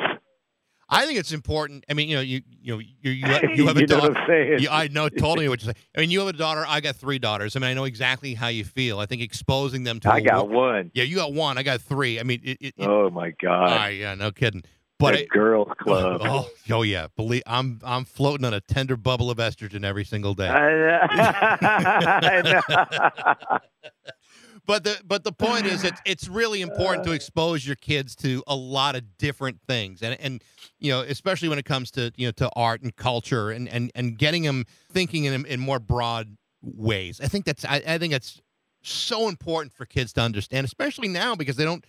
I 0.93 1.07
think 1.07 1.19
it's 1.19 1.33
important. 1.33 1.85
I 1.89 1.95
mean, 1.95 2.09
you 2.09 2.17
know, 2.17 2.21
you 2.23 2.43
you 2.61 2.75
know, 2.75 2.79
you 2.81 3.11
you, 3.13 3.25
have- 3.27 3.43
you 3.55 3.67
have 3.67 3.77
a 3.77 3.81
know 3.81 3.87
daughter. 3.87 4.15
saying? 4.27 4.59
Yeah, 4.61 4.87
know 4.91 5.09
totally 5.09 5.49
what 5.49 5.63
you're 5.63 5.73
saying. 5.73 5.85
I 5.97 6.01
mean, 6.01 6.11
you 6.11 6.19
have 6.21 6.29
a 6.29 6.33
daughter. 6.33 6.65
I 6.67 6.81
got 6.81 6.97
three 6.97 7.19
daughters. 7.19 7.55
I 7.57 7.61
mean, 7.61 7.71
I 7.71 7.75
know 7.75 7.85
exactly 7.85 8.35
how 8.35 8.49
you 8.49 8.65
feel. 8.65 8.99
I 8.99 9.07
think 9.07 9.23
exposing 9.23 9.85
them 9.85 10.01
to 10.01 10.11
I 10.13 10.21
got 10.21 10.49
wo- 10.49 10.73
one. 10.73 10.91
Yeah, 10.95 11.05
you 11.05 11.17
got 11.17 11.33
one. 11.33 11.57
I 11.59 11.63
got 11.63 11.81
three. 11.81 12.19
I 12.19 12.25
mean, 12.25 12.41
it. 12.43 12.59
it, 12.61 12.75
Oh 12.81 13.09
my 13.11 13.33
god! 13.43 13.69
ah, 13.71 13.87
yeah, 13.87 14.15
no 14.15 14.31
kidding. 14.33 14.63
But 14.99 15.15
the 15.15 15.23
it, 15.23 15.29
girls 15.31 15.69
club. 15.81 16.21
oh, 16.25 16.51
oh 16.71 16.83
yeah, 16.83 17.07
believe 17.17 17.43
I'm 17.47 17.81
I'm 17.85 18.05
floating 18.05 18.45
on 18.45 18.53
a 18.53 18.61
tender 18.61 18.97
bubble 18.97 19.31
of 19.31 19.39
estrogen 19.39 19.85
every 19.85 20.05
single 20.05 20.35
day. 20.35 20.49
I 20.49 22.43
know. 22.45 23.59
But 24.67 24.85
the 24.85 25.01
but 25.05 25.25
the 25.25 25.33
point 25.33 25.67
is, 25.67 25.85
it's 25.85 26.01
it's 26.07 26.29
really 26.29 26.61
important 26.61 27.05
to 27.05 27.11
uh. 27.11 27.15
expose 27.15 27.67
your 27.67 27.77
kids 27.77 28.15
to 28.17 28.43
a 28.47 28.57
lot 28.57 28.97
of 28.97 29.19
different 29.19 29.61
things, 29.67 30.03
and 30.03 30.19
and 30.21 30.43
you 30.79 30.93
know, 30.93 31.01
especially 31.01 31.49
when 31.49 31.59
it 31.59 31.65
comes 31.65 31.91
to 31.93 32.13
you 32.17 32.29
know 32.29 32.33
to 32.33 32.51
art 32.55 32.83
and 32.83 32.95
culture, 32.95 33.51
and 33.51 33.69
and 33.69 33.91
and 33.95 34.19
getting 34.19 34.43
them 34.43 34.65
thinking 34.93 35.25
in 35.25 35.47
in 35.47 35.61
more 35.61 35.79
broad 35.79 36.37
ways. 36.63 37.21
I 37.23 37.29
think 37.29 37.45
that's 37.45 37.65
I, 37.65 37.83
I 37.87 37.99
think 37.99 38.13
that's 38.13 38.41
so 38.83 39.29
important 39.29 39.73
for 39.73 39.85
kids 39.85 40.13
to 40.15 40.21
understand, 40.21 40.65
especially 40.65 41.09
now 41.09 41.35
because 41.35 41.57
they 41.57 41.65
don't. 41.65 41.85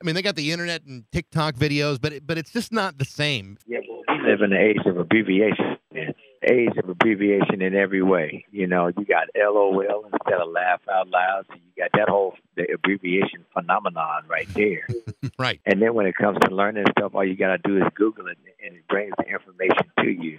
I 0.00 0.04
mean, 0.04 0.14
they 0.14 0.20
got 0.20 0.36
the 0.36 0.52
internet 0.52 0.84
and 0.84 1.04
TikTok 1.10 1.54
videos, 1.54 1.98
but 1.98 2.12
it, 2.12 2.26
but 2.26 2.36
it's 2.36 2.52
just 2.52 2.70
not 2.70 2.98
the 2.98 3.06
same. 3.06 3.56
Yeah, 3.66 3.78
well, 3.88 4.02
we 4.08 4.30
live 4.30 4.42
in 4.42 4.50
the 4.50 4.60
age 4.60 4.84
of 4.84 4.98
abbreviation. 4.98 5.78
Man. 5.92 6.14
Age 6.42 6.76
of 6.76 6.88
abbreviation 6.88 7.62
in 7.62 7.74
every 7.74 8.02
way. 8.02 8.44
You 8.50 8.66
know, 8.66 8.88
you 8.88 9.04
got 9.04 9.28
LOL 9.36 10.04
instead 10.12 10.40
of 10.40 10.50
laugh 10.50 10.80
out 10.92 11.08
loud. 11.08 11.44
So 11.48 11.54
you 11.54 11.82
got 11.82 11.90
that 11.94 12.08
whole 12.08 12.34
the 12.56 12.66
abbreviation 12.72 13.44
phenomenon 13.52 14.24
right 14.28 14.48
there. 14.54 14.86
Right. 15.38 15.60
and 15.66 15.82
then 15.82 15.92
when 15.92 16.06
it 16.06 16.14
comes 16.14 16.38
to 16.42 16.54
learning 16.54 16.86
stuff, 16.96 17.14
all 17.14 17.24
you 17.24 17.36
got 17.36 17.48
to 17.48 17.58
do 17.58 17.76
is 17.76 17.82
Google 17.94 18.28
it, 18.28 18.38
and 18.64 18.76
it 18.76 18.88
brings 18.88 19.12
the 19.18 19.24
information 19.24 19.84
to 20.00 20.06
you. 20.08 20.38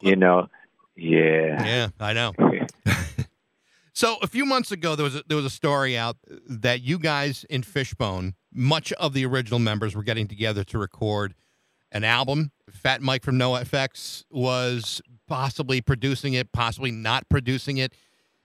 You 0.00 0.16
know, 0.16 0.48
yeah. 0.96 1.64
Yeah, 1.64 1.88
I 1.98 2.12
know. 2.12 2.32
So 3.96 4.16
a 4.22 4.26
few 4.26 4.44
months 4.44 4.72
ago, 4.72 4.96
there 4.96 5.04
was 5.04 5.14
a, 5.14 5.22
there 5.28 5.36
was 5.36 5.46
a 5.46 5.50
story 5.50 5.96
out 5.96 6.16
that 6.48 6.82
you 6.82 6.98
guys 6.98 7.44
in 7.48 7.62
Fishbone, 7.62 8.34
much 8.52 8.92
of 8.94 9.12
the 9.14 9.24
original 9.24 9.60
members 9.60 9.94
were 9.94 10.02
getting 10.02 10.26
together 10.26 10.64
to 10.64 10.78
record 10.78 11.32
an 11.92 12.02
album. 12.02 12.50
Fat 12.68 13.02
Mike 13.02 13.22
from 13.22 13.38
NoFX 13.38 14.24
was 14.32 15.00
possibly 15.26 15.80
producing 15.80 16.34
it, 16.34 16.52
possibly 16.52 16.90
not 16.90 17.28
producing 17.28 17.78
it, 17.78 17.92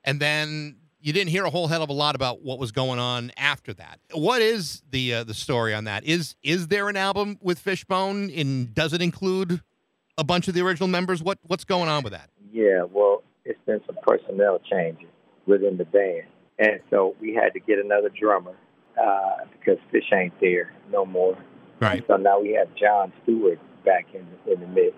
and 0.04 0.20
then 0.20 0.78
you 1.02 1.14
didn't 1.14 1.30
hear 1.30 1.46
a 1.46 1.50
whole 1.50 1.68
hell 1.68 1.82
of 1.82 1.90
a 1.90 1.94
lot 1.94 2.16
about 2.16 2.42
what 2.42 2.60
was 2.60 2.72
going 2.72 3.00
on 3.00 3.32
after 3.38 3.74
that. 3.74 4.00
What 4.14 4.42
is 4.42 4.82
the 4.90 5.16
uh, 5.16 5.24
the 5.24 5.34
story 5.34 5.74
on 5.74 5.86
that? 5.86 6.04
Is 6.04 6.36
is 6.44 6.68
there 6.68 6.90
an 6.90 6.98
album 6.98 7.38
with 7.42 7.60
Fishbone? 7.60 8.30
And 8.30 8.74
does 8.74 8.94
it 8.94 9.02
include 9.02 9.62
a 10.18 10.24
bunch 10.24 10.48
of 10.48 10.54
the 10.54 10.62
original 10.62 10.88
members? 10.90 11.24
What 11.24 11.40
what's 11.44 11.64
going 11.64 11.90
on 11.90 12.04
with 12.04 12.14
that? 12.14 12.30
Yeah, 12.52 12.84
well, 12.92 13.24
it's 13.46 13.60
been 13.66 13.82
some 13.86 13.98
personnel 14.06 14.60
changes 14.70 15.10
within 15.46 15.78
the 15.78 15.86
band, 15.86 16.28
and 16.58 16.80
so 16.90 17.16
we 17.22 17.34
had 17.34 17.54
to 17.54 17.60
get 17.60 17.80
another 17.80 18.10
drummer 18.10 18.56
uh, 19.02 19.46
because 19.58 19.78
Fish 19.92 20.10
ain't 20.14 20.34
there 20.42 20.74
no 20.92 21.06
more. 21.06 21.38
Right. 21.80 22.04
So 22.08 22.18
now 22.18 22.42
we 22.42 22.54
have 22.54 22.68
John 22.76 23.14
Steward 23.24 23.60
back 23.86 24.08
in 24.14 24.28
in 24.52 24.60
the 24.60 24.68
mix 24.68 24.96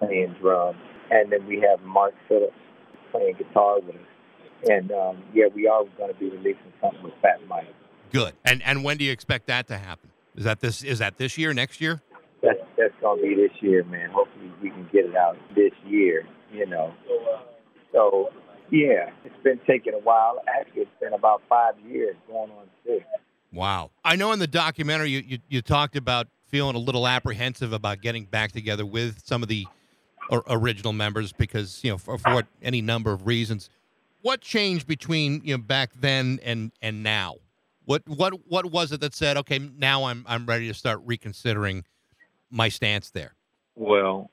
playing 0.00 0.34
drums, 0.40 0.78
and 1.10 1.32
then 1.32 1.46
we 1.46 1.60
have 1.68 1.80
Mark 1.82 2.14
Phillips 2.28 2.54
playing 3.10 3.36
guitar 3.36 3.80
with 3.80 3.96
us. 3.96 4.02
And 4.68 4.90
um, 4.92 5.22
yeah, 5.32 5.46
we 5.54 5.68
are 5.68 5.84
going 5.96 6.12
to 6.12 6.18
be 6.18 6.28
releasing 6.30 6.72
something 6.80 7.02
with 7.02 7.14
Fat 7.22 7.40
Mike. 7.48 7.66
Good. 8.12 8.34
And 8.44 8.62
and 8.62 8.82
when 8.84 8.96
do 8.96 9.04
you 9.04 9.12
expect 9.12 9.46
that 9.46 9.68
to 9.68 9.78
happen? 9.78 10.10
Is 10.36 10.44
that 10.44 10.60
this 10.60 10.82
is 10.82 10.98
that 10.98 11.18
this 11.18 11.38
year, 11.38 11.54
next 11.54 11.80
year? 11.80 12.00
That's 12.42 12.58
that's 12.76 12.94
going 13.00 13.22
to 13.22 13.28
be 13.28 13.34
this 13.34 13.52
year, 13.60 13.84
man. 13.84 14.10
Hopefully 14.10 14.52
we 14.62 14.70
can 14.70 14.88
get 14.92 15.04
it 15.04 15.16
out 15.16 15.36
this 15.54 15.72
year. 15.86 16.26
You 16.52 16.66
know. 16.66 16.92
So 17.92 18.30
yeah, 18.70 19.10
it's 19.24 19.42
been 19.42 19.60
taking 19.66 19.94
a 19.94 19.98
while. 19.98 20.42
Actually, 20.58 20.82
it's 20.82 21.00
been 21.00 21.12
about 21.12 21.42
five 21.48 21.74
years 21.86 22.16
going 22.26 22.50
on 22.50 22.66
six. 22.84 23.04
Wow. 23.52 23.90
I 24.04 24.16
know 24.16 24.32
in 24.32 24.38
the 24.38 24.46
documentary 24.46 25.10
you, 25.10 25.22
you, 25.26 25.38
you 25.48 25.62
talked 25.62 25.96
about 25.96 26.28
feeling 26.48 26.76
a 26.76 26.78
little 26.78 27.06
apprehensive 27.06 27.72
about 27.72 28.02
getting 28.02 28.24
back 28.24 28.52
together 28.52 28.84
with 28.84 29.22
some 29.24 29.42
of 29.42 29.48
the 29.48 29.66
or, 30.28 30.42
original 30.48 30.92
members 30.92 31.32
because, 31.32 31.82
you 31.82 31.90
know, 31.90 31.98
for, 31.98 32.18
for 32.18 32.34
what, 32.34 32.46
any 32.62 32.80
number 32.80 33.12
of 33.12 33.26
reasons. 33.26 33.70
What 34.22 34.40
changed 34.40 34.86
between, 34.86 35.42
you 35.44 35.56
know, 35.56 35.62
back 35.62 35.92
then 35.98 36.40
and 36.42 36.72
and 36.82 37.02
now? 37.02 37.36
What 37.84 38.02
what 38.06 38.34
what 38.46 38.70
was 38.70 38.92
it 38.92 39.00
that 39.00 39.14
said, 39.14 39.36
okay, 39.38 39.58
now 39.58 40.04
I'm 40.04 40.24
I'm 40.28 40.44
ready 40.44 40.66
to 40.68 40.74
start 40.74 41.00
reconsidering 41.04 41.84
my 42.50 42.68
stance 42.68 43.10
there? 43.10 43.34
Well, 43.76 44.30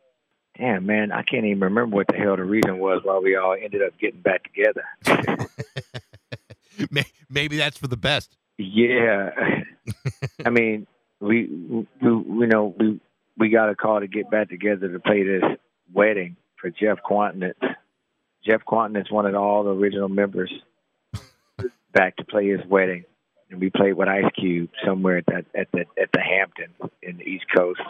damn, 0.57 0.85
man, 0.85 1.11
I 1.11 1.21
can't 1.21 1.45
even 1.45 1.59
remember 1.59 1.95
what 1.95 2.07
the 2.07 2.17
hell 2.17 2.35
the 2.35 2.43
reason 2.43 2.79
was 2.79 3.01
why 3.03 3.19
we 3.19 3.35
all 3.35 3.53
ended 3.53 3.81
up 3.81 3.97
getting 3.99 4.21
back 4.21 4.41
together. 4.43 4.83
Maybe 7.29 7.57
that's 7.57 7.77
for 7.77 7.87
the 7.87 7.97
best. 7.97 8.35
Yeah, 8.57 9.29
I 10.45 10.49
mean, 10.49 10.87
we, 11.19 11.45
we, 11.47 11.85
you 12.01 12.47
know, 12.47 12.75
we 12.77 12.99
we 13.37 13.49
got 13.49 13.69
a 13.69 13.75
call 13.75 13.99
to 13.99 14.07
get 14.07 14.29
back 14.29 14.49
together 14.49 14.91
to 14.91 14.99
play 14.99 15.23
this 15.23 15.43
wedding 15.93 16.35
for 16.59 16.69
Jeff 16.69 16.99
Kwatinetz. 17.09 17.75
Jeff 18.45 18.61
Kwatinetz 18.67 19.11
wanted 19.11 19.35
all 19.35 19.63
the 19.63 19.71
original 19.71 20.09
members 20.09 20.51
back 21.93 22.17
to 22.17 22.25
play 22.25 22.49
his 22.49 22.61
wedding, 22.67 23.05
and 23.49 23.59
we 23.59 23.69
played 23.69 23.93
with 23.93 24.07
Ice 24.07 24.31
Cube 24.39 24.69
somewhere 24.85 25.17
at 25.17 25.25
that 25.27 25.45
at 25.55 25.67
the 25.71 25.85
at 26.01 26.11
the 26.13 26.21
Hampton 26.21 26.69
in 27.01 27.17
the 27.17 27.23
East 27.23 27.45
Coast. 27.55 27.81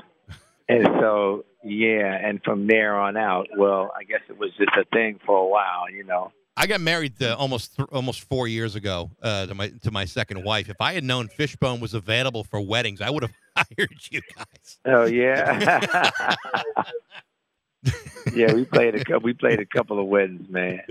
And 0.67 0.88
so, 0.99 1.45
yeah, 1.63 2.17
and 2.27 2.41
from 2.43 2.65
there 2.65 2.99
on 2.99 3.17
out, 3.17 3.49
well, 3.55 3.91
I 3.95 4.03
guess 4.03 4.21
it 4.29 4.38
was 4.38 4.49
just 4.58 4.75
a 4.75 4.84
thing 4.91 5.19
for 5.23 5.38
a 5.38 5.47
while, 5.47 5.91
you 5.91 6.03
know. 6.03 6.31
I 6.58 6.67
got 6.67 6.81
married 6.81 7.21
uh, 7.21 7.36
almost 7.38 7.75
th- 7.75 7.89
almost 7.91 8.21
four 8.21 8.47
years 8.47 8.75
ago 8.75 9.12
uh, 9.21 9.45
to 9.45 9.53
my 9.53 9.69
to 9.84 9.91
my 9.91 10.05
second 10.05 10.43
wife. 10.43 10.69
If 10.69 10.79
I 10.79 10.93
had 10.93 11.03
known 11.03 11.27
Fishbone 11.27 11.81
was 11.81 11.93
available 11.93 12.43
for 12.45 12.62
weddings, 12.62 13.01
I 13.01 13.10
would 13.10 13.23
have 13.23 13.34
hired 13.55 13.99
you 14.10 14.21
guys. 14.36 14.79
Oh 14.86 15.05
yeah. 15.05 16.10
yeah, 18.34 18.54
we 18.54 18.65
played 18.65 18.95
a 18.95 19.04
couple. 19.04 19.21
We 19.21 19.34
played 19.34 19.60
a 19.60 19.65
couple 19.65 20.00
of 20.00 20.08
weddings, 20.08 20.50
man, 20.50 20.82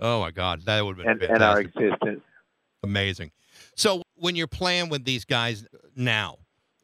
Oh 0.00 0.20
my 0.20 0.30
God, 0.30 0.62
that 0.66 0.84
would 0.84 0.98
have 0.98 1.18
been 1.18 1.28
and, 1.28 1.34
and 1.34 1.42
our 1.42 1.60
existence. 1.60 2.22
amazing. 2.82 3.30
So 3.74 4.02
when 4.16 4.36
you're 4.36 4.46
playing 4.46 4.88
with 4.88 5.04
these 5.04 5.24
guys 5.24 5.66
now, 5.96 6.38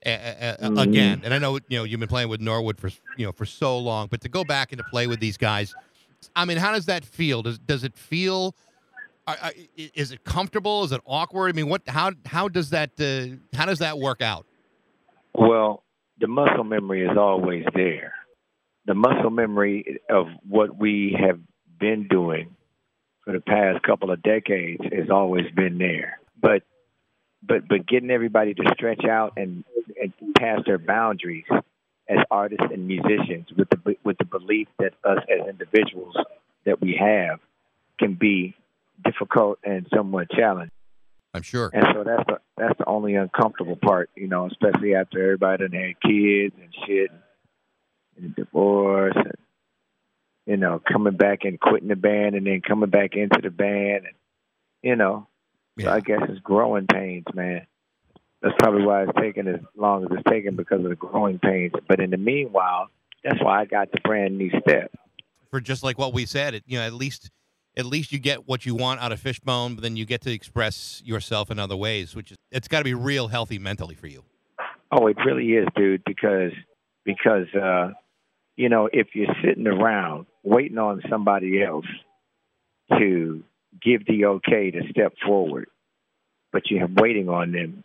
uh, 0.04 0.08
uh, 0.08 0.56
Mhm. 0.60 0.78
again, 0.78 1.20
and 1.24 1.32
I 1.32 1.38
know 1.38 1.56
you 1.68 1.78
know 1.78 1.84
you've 1.84 2.00
been 2.00 2.08
playing 2.08 2.28
with 2.28 2.40
Norwood 2.40 2.78
for 2.78 2.90
you 3.16 3.26
know 3.26 3.32
for 3.32 3.46
so 3.46 3.78
long, 3.78 4.08
but 4.08 4.20
to 4.22 4.28
go 4.28 4.44
back 4.44 4.72
and 4.72 4.78
to 4.78 4.84
play 4.84 5.06
with 5.06 5.20
these 5.20 5.36
guys, 5.36 5.74
I 6.36 6.44
mean, 6.44 6.58
how 6.58 6.72
does 6.72 6.86
that 6.86 7.04
feel? 7.04 7.42
Does 7.42 7.58
does 7.58 7.84
it 7.84 7.96
feel? 7.96 8.54
Is 9.76 10.12
it 10.12 10.22
comfortable? 10.24 10.84
Is 10.84 10.92
it 10.92 11.00
awkward? 11.06 11.48
I 11.48 11.52
mean, 11.52 11.68
what? 11.68 11.82
How 11.86 12.12
how 12.26 12.48
does 12.48 12.70
that 12.70 12.90
uh, 13.00 13.36
how 13.56 13.64
does 13.66 13.78
that 13.78 13.98
work 13.98 14.20
out? 14.20 14.46
Well, 15.34 15.82
the 16.20 16.26
muscle 16.26 16.64
memory 16.64 17.02
is 17.06 17.16
always 17.16 17.64
there. 17.74 18.12
The 18.86 18.94
muscle 18.94 19.30
memory 19.30 20.00
of 20.10 20.26
what 20.48 20.76
we 20.76 21.16
have 21.18 21.40
been 21.78 22.06
doing 22.08 22.54
for 23.24 23.32
the 23.32 23.40
past 23.40 23.82
couple 23.82 24.10
of 24.10 24.22
decades 24.22 24.82
has 24.92 25.10
always 25.10 25.50
been 25.54 25.78
there. 25.78 26.20
But 26.40 26.62
but 27.42 27.66
but 27.68 27.86
getting 27.86 28.10
everybody 28.10 28.54
to 28.54 28.62
stretch 28.74 29.04
out 29.04 29.34
and, 29.36 29.64
and 30.00 30.12
pass 30.38 30.60
their 30.66 30.78
boundaries 30.78 31.44
as 32.08 32.18
artists 32.30 32.66
and 32.70 32.86
musicians 32.86 33.48
with 33.56 33.68
the 33.70 33.96
with 34.04 34.18
the 34.18 34.24
belief 34.24 34.68
that 34.78 34.92
us 35.04 35.18
as 35.30 35.48
individuals 35.48 36.14
that 36.64 36.80
we 36.80 36.96
have 36.98 37.40
can 37.98 38.14
be 38.14 38.54
difficult 39.04 39.58
and 39.64 39.86
somewhat 39.94 40.30
challenging. 40.30 40.70
I'm 41.32 41.42
sure. 41.42 41.70
And 41.72 41.84
so 41.92 42.04
that's 42.04 42.24
the 42.26 42.40
that's 42.56 42.78
the 42.78 42.86
only 42.86 43.16
uncomfortable 43.16 43.76
part, 43.76 44.10
you 44.14 44.28
know, 44.28 44.46
especially 44.46 44.94
after 44.94 45.22
everybody 45.22 45.66
done 45.66 45.72
had 45.72 46.00
kids 46.00 46.54
and 46.60 46.72
shit 46.86 47.10
and 47.10 47.20
divorce 48.36 49.16
and 49.16 49.34
you 50.46 50.56
know, 50.56 50.80
coming 50.90 51.16
back 51.16 51.40
and 51.44 51.58
quitting 51.58 51.88
the 51.88 51.96
band 51.96 52.34
and 52.34 52.46
then 52.46 52.60
coming 52.60 52.90
back 52.90 53.14
into 53.14 53.40
the 53.42 53.50
band 53.50 54.04
and 54.04 54.14
you 54.82 54.96
know. 54.96 55.26
So 55.80 55.90
I 55.90 56.00
guess 56.00 56.20
it's 56.28 56.40
growing 56.40 56.86
pains, 56.86 57.24
man. 57.34 57.66
That's 58.42 58.54
probably 58.58 58.84
why 58.84 59.04
it's 59.04 59.12
taking 59.18 59.48
as 59.48 59.60
long 59.76 60.04
as 60.04 60.10
it's 60.12 60.22
taking 60.30 60.54
because 60.54 60.84
of 60.84 60.90
the 60.90 60.96
growing 60.96 61.38
pains. 61.38 61.72
But 61.88 61.98
in 61.98 62.10
the 62.10 62.16
meanwhile, 62.16 62.88
that's 63.24 63.42
why 63.42 63.62
I 63.62 63.64
got 63.64 63.90
the 63.90 64.00
brand 64.04 64.38
new 64.38 64.50
step. 64.60 64.92
For 65.50 65.60
just 65.60 65.82
like 65.82 65.98
what 65.98 66.12
we 66.12 66.26
said, 66.26 66.54
it, 66.54 66.62
you 66.66 66.78
know, 66.78 66.84
at 66.84 66.92
least 66.92 67.30
at 67.76 67.86
least 67.86 68.12
you 68.12 68.20
get 68.20 68.46
what 68.46 68.64
you 68.66 68.74
want 68.74 69.00
out 69.00 69.10
of 69.10 69.18
Fishbone, 69.18 69.74
but 69.74 69.82
then 69.82 69.96
you 69.96 70.04
get 70.04 70.20
to 70.22 70.32
express 70.32 71.02
yourself 71.04 71.50
in 71.50 71.58
other 71.58 71.76
ways, 71.76 72.14
which 72.14 72.30
is 72.30 72.36
it's 72.52 72.68
got 72.68 72.78
to 72.78 72.84
be 72.84 72.94
real 72.94 73.28
healthy 73.28 73.58
mentally 73.58 73.94
for 73.96 74.06
you. 74.06 74.22
Oh, 74.92 75.08
it 75.08 75.16
really 75.24 75.52
is, 75.54 75.66
dude, 75.74 76.02
because 76.06 76.52
because 77.04 77.52
uh 77.54 77.90
you 78.56 78.68
know, 78.68 78.88
if 78.92 79.08
you're 79.14 79.34
sitting 79.44 79.66
around 79.66 80.26
waiting 80.42 80.78
on 80.78 81.02
somebody 81.08 81.62
else 81.62 81.86
to 82.98 83.42
give 83.82 84.06
the 84.06 84.26
okay 84.26 84.70
to 84.70 84.82
step 84.90 85.14
forward, 85.24 85.66
but 86.52 86.70
you're 86.70 86.86
waiting 86.86 87.28
on 87.28 87.52
them 87.52 87.82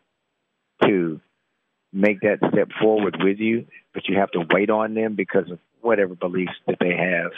to 0.84 1.20
make 1.92 2.22
that 2.22 2.38
step 2.52 2.70
forward 2.80 3.18
with 3.20 3.40
you, 3.40 3.66
but 3.94 4.08
you 4.08 4.18
have 4.18 4.32
to 4.32 4.46
wait 4.54 4.70
on 4.70 4.94
them 4.94 5.16
because 5.16 5.50
of 5.50 5.60
whatever 5.82 6.16
beliefs 6.16 6.54
that 6.68 6.78
they 6.80 6.96
have. 6.96 7.32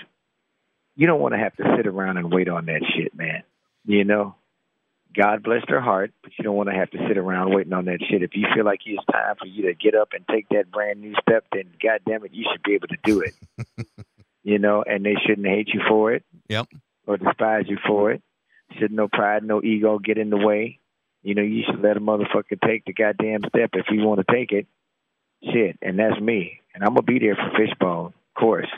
You 0.96 1.08
don't 1.08 1.22
want 1.22 1.34
to 1.34 1.40
have 1.40 1.56
to 1.56 1.76
sit 1.78 1.88
around 1.88 2.18
and 2.18 2.34
wait 2.34 2.50
on 2.50 2.66
that 2.66 2.82
shit, 2.96 3.16
man. 3.16 3.44
You 3.86 4.04
know? 4.04 4.36
God 5.14 5.44
bless 5.44 5.64
their 5.68 5.82
heart, 5.82 6.12
but 6.24 6.32
you 6.38 6.44
don't 6.44 6.56
want 6.56 6.70
to 6.70 6.76
have 6.76 6.92
to 6.92 7.08
sit 7.08 7.18
around 7.18 7.54
waiting 7.54 7.74
on 7.74 7.86
that 7.86 8.00
shit. 8.10 8.24
If 8.24 8.32
you 8.34 8.46
feel 8.56 8.66
like 8.66 8.82
it's 8.86 9.04
time 9.12 9.36
for 9.38 9.46
you 9.46 9.64
to 9.64 9.74
get 9.74 9.96
up 9.96 10.10
and 10.14 10.26
take 10.28 10.48
that 10.50 10.72
brand 10.72 11.02
new 11.02 11.14
step, 11.22 11.46
then 11.52 11.66
God 11.82 12.02
damn 12.08 12.26
it, 12.26 12.34
you 12.34 12.46
should 12.52 12.64
be 12.64 12.76
able 12.76 12.88
to 12.88 12.98
do 13.04 13.22
it. 13.22 13.88
you 14.44 14.60
know, 14.60 14.84
and 14.84 15.06
they 15.06 15.16
shouldn't 15.26 15.48
hate 15.48 15.70
you 15.74 15.82
for 15.88 16.14
it. 16.14 16.24
Yep. 16.48 16.68
Or 17.08 17.18
despise 17.18 17.66
you 17.68 17.78
for 17.86 18.12
it. 18.12 18.22
Should 18.80 18.92
no 18.92 19.08
pride, 19.08 19.44
no 19.44 19.62
ego 19.62 20.00
get 20.00 20.18
in 20.18 20.30
the 20.30 20.38
way. 20.38 20.80
You 21.24 21.36
know, 21.36 21.42
you 21.42 21.64
should 21.66 21.82
let 21.82 21.98
a 21.98 22.00
motherfucker 22.00 22.60
take 22.66 22.86
the 22.86 22.94
goddamn 22.94 23.42
step 23.50 23.72
if 23.74 23.88
you 23.92 24.04
want 24.04 24.26
to 24.26 24.34
take 24.34 24.52
it. 24.52 24.68
Shit, 25.44 25.78
and 25.82 26.00
that's 26.00 26.20
me. 26.20 26.62
And 26.74 26.84
I'm 26.84 26.92
gonna 26.94 27.02
be 27.02 27.20
there 27.20 27.36
for 27.36 27.52
Fishbone, 27.58 28.08
of 28.08 28.34
course. 28.40 28.70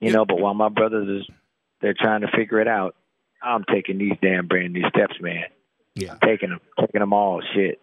You 0.00 0.12
know, 0.12 0.24
but 0.24 0.40
while 0.40 0.54
my 0.54 0.68
brothers 0.68 1.20
is 1.20 1.34
they're 1.80 1.94
trying 1.94 2.22
to 2.22 2.28
figure 2.34 2.60
it 2.60 2.68
out, 2.68 2.94
I'm 3.42 3.64
taking 3.64 3.98
these 3.98 4.16
damn 4.22 4.46
brand 4.46 4.72
new 4.72 4.88
steps, 4.88 5.14
man. 5.20 5.44
Yeah. 5.94 6.12
I'm 6.12 6.18
taking 6.20 6.50
them, 6.50 6.60
taking 6.78 7.00
them 7.00 7.12
all. 7.12 7.42
Shit, 7.54 7.80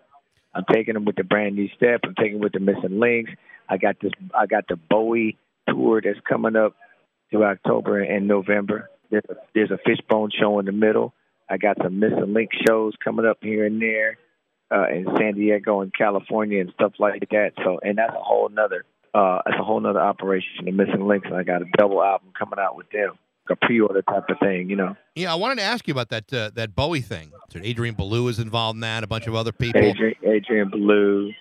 I'm 0.54 0.66
taking 0.72 0.94
them 0.94 1.06
with 1.06 1.16
the 1.16 1.24
brand 1.24 1.56
new 1.56 1.70
step. 1.76 2.02
I'm 2.04 2.16
taking 2.16 2.40
with 2.40 2.54
the 2.54 2.60
missing 2.60 3.00
links. 3.00 3.32
I 3.70 3.78
got 3.78 4.00
this. 4.02 4.12
I 4.34 4.46
got 4.46 4.68
the 4.68 4.76
Bowie 4.76 5.38
tour 5.68 6.02
that's 6.04 6.20
coming 6.28 6.56
up 6.56 6.76
through 7.30 7.44
October 7.44 8.02
and 8.02 8.28
November. 8.28 8.90
There's 9.10 9.24
a, 9.30 9.36
there's 9.54 9.72
a 9.72 9.80
Fishbone 9.86 10.32
show 10.38 10.60
in 10.60 10.66
the 10.66 10.72
middle. 10.72 11.14
I 11.50 11.58
got 11.58 11.78
some 11.82 12.00
missing 12.00 12.34
link 12.34 12.50
shows 12.68 12.94
coming 13.04 13.26
up 13.26 13.38
here 13.42 13.66
and 13.66 13.82
there 13.82 14.18
uh, 14.72 14.88
in 14.90 15.06
San 15.18 15.36
Diego 15.36 15.82
and 15.82 15.94
California 15.94 16.62
and 16.62 16.72
stuff 16.74 16.94
like 17.00 17.28
that. 17.32 17.52
So, 17.64 17.80
and 17.82 17.98
that's 17.98 18.14
a 18.14 18.24
whole 18.24 18.50
nother. 18.50 18.84
Uh, 19.14 19.40
that's 19.46 19.58
a 19.60 19.64
whole 19.64 19.80
nother 19.80 20.02
operation. 20.02 20.66
The 20.66 20.72
missing 20.72 21.08
links. 21.08 21.30
I 21.34 21.44
got 21.44 21.62
a 21.62 21.66
double 21.78 22.04
album 22.04 22.30
coming 22.38 22.60
out 22.60 22.76
with 22.76 22.90
them. 22.92 23.18
A 23.50 23.56
pre-order 23.56 24.02
type 24.02 24.24
of 24.30 24.38
thing, 24.40 24.70
you 24.70 24.76
know. 24.76 24.96
Yeah, 25.16 25.32
I 25.32 25.36
wanted 25.36 25.56
to 25.56 25.64
ask 25.64 25.88
you 25.88 25.92
about 25.94 26.10
that 26.10 26.34
uh, 26.34 26.52
that 26.56 26.76
Bowie 26.76 27.02
thing. 27.02 27.32
So 27.50 27.60
Adrian 27.62 27.96
Belew 27.96 28.28
is 28.28 28.40
involved 28.40 28.78
in 28.78 28.82
that. 28.82 29.04
A 29.04 29.08
bunch 29.08 29.28
of 29.28 29.36
other 29.36 29.52
people. 29.52 29.82
Adrian, 29.82 30.16
Adrian 30.24 30.70
Belew, 30.70 31.34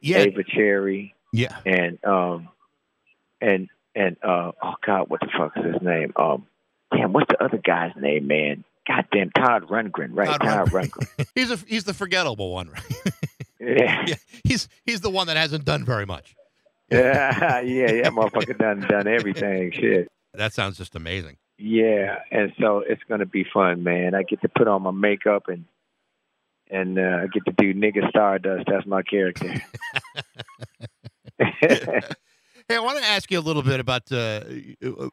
yeah, 0.00 0.18
Ava 0.18 0.44
Cherry, 0.44 1.14
yeah. 1.32 1.58
and 1.64 2.02
um, 2.04 2.48
and 3.40 3.68
and 3.94 4.16
uh, 4.22 4.52
oh 4.62 4.74
God, 4.84 5.08
what 5.08 5.20
the 5.20 5.28
fuck 5.36 5.52
is 5.56 5.72
his 5.72 5.82
name? 5.82 6.12
Um, 6.16 6.46
damn, 6.92 7.12
what's 7.12 7.28
the 7.28 7.42
other 7.42 7.58
guy's 7.58 7.92
name, 7.96 8.26
man? 8.26 8.64
God 8.86 9.06
damn, 9.12 9.30
Todd 9.30 9.68
Rundgren, 9.68 10.10
right? 10.12 10.26
Todd 10.28 10.40
Todd, 10.42 10.68
Rundgren. 10.68 10.90
Rundgren. 10.90 11.26
He's 11.34 11.50
a 11.50 11.56
he's 11.56 11.84
the 11.84 11.94
forgettable 11.94 12.52
one, 12.52 12.68
right? 12.68 12.84
yeah, 13.60 14.04
yeah, 14.06 14.14
he's 14.44 14.68
he's 14.84 15.00
the 15.00 15.10
one 15.10 15.26
that 15.28 15.36
hasn't 15.36 15.64
done 15.64 15.84
very 15.84 16.06
much. 16.06 16.34
yeah, 16.90 17.60
yeah, 17.60 17.92
yeah. 17.92 18.10
Motherfucker 18.10 18.58
done 18.58 18.80
done 18.80 19.06
everything. 19.06 19.72
Shit. 19.72 20.10
That 20.34 20.52
sounds 20.52 20.76
just 20.76 20.96
amazing. 20.96 21.36
Yeah, 21.66 22.18
and 22.30 22.52
so 22.60 22.82
it's 22.86 23.00
gonna 23.08 23.24
be 23.24 23.46
fun, 23.50 23.84
man. 23.84 24.14
I 24.14 24.22
get 24.22 24.42
to 24.42 24.50
put 24.50 24.68
on 24.68 24.82
my 24.82 24.90
makeup 24.90 25.48
and 25.48 25.64
and 26.70 26.98
uh, 26.98 27.22
I 27.22 27.26
get 27.28 27.46
to 27.46 27.52
do 27.56 27.72
nigga 27.72 28.06
Stardust. 28.10 28.66
That's 28.70 28.86
my 28.86 29.02
character. 29.02 29.54
Hey, 32.66 32.76
I 32.76 32.80
want 32.80 32.96
to 32.96 33.04
ask 33.04 33.30
you 33.30 33.38
a 33.38 33.42
little 33.42 33.62
bit 33.62 33.78
about 33.78 34.10
uh, 34.10 34.40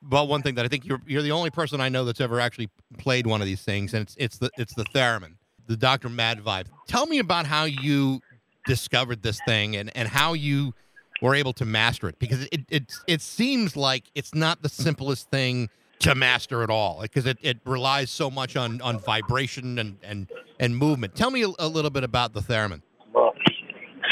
about 0.02 0.30
one 0.30 0.42
thing 0.42 0.56
that 0.56 0.64
I 0.64 0.70
think 0.70 0.86
you're 0.86 1.02
you're 1.06 1.22
the 1.22 1.34
only 1.34 1.50
person 1.50 1.82
I 1.82 1.90
know 1.90 2.06
that's 2.06 2.22
ever 2.22 2.40
actually 2.40 2.70
played 2.98 3.28
one 3.28 3.42
of 3.42 3.46
these 3.46 3.62
things, 3.62 3.94
and 3.94 4.04
it's 4.04 4.16
it's 4.18 4.38
the 4.38 4.50
it's 4.58 4.74
the 4.74 4.86
theremin, 4.96 5.34
the 5.68 5.76
Dr. 5.76 6.08
Mad 6.08 6.40
vibe. 6.40 6.68
Tell 6.88 7.06
me 7.08 7.20
about 7.20 7.46
how 7.46 7.66
you 7.66 8.22
discovered 8.66 9.22
this 9.22 9.42
thing 9.46 9.76
and 9.76 9.92
and 9.98 10.08
how 10.08 10.32
you 10.32 10.74
were 11.22 11.36
able 11.36 11.52
to 11.54 11.66
master 11.66 12.08
it 12.08 12.20
because 12.20 12.48
it 12.54 12.62
it 12.70 12.94
it 13.06 13.22
seems 13.22 13.76
like 13.76 14.06
it's 14.16 14.34
not 14.34 14.62
the 14.62 14.70
simplest 14.70 15.30
thing 15.30 15.70
to 16.02 16.16
master 16.16 16.64
at 16.64 16.70
all 16.70 17.02
because 17.02 17.26
it, 17.26 17.38
it 17.42 17.60
relies 17.66 18.10
so 18.10 18.30
much 18.30 18.56
on 18.56 18.82
on 18.82 19.00
vibration 19.00 19.80
and 19.80 19.98
and 20.04 20.28
and 20.60 20.76
movement. 20.76 21.16
Tell 21.16 21.32
me 21.32 21.44
a, 21.44 21.50
a 21.60 21.68
little 21.68 21.92
bit 21.92 22.04
about 22.04 22.34
the 22.34 22.42
theremin. 22.42 22.82
Well, 23.14 23.34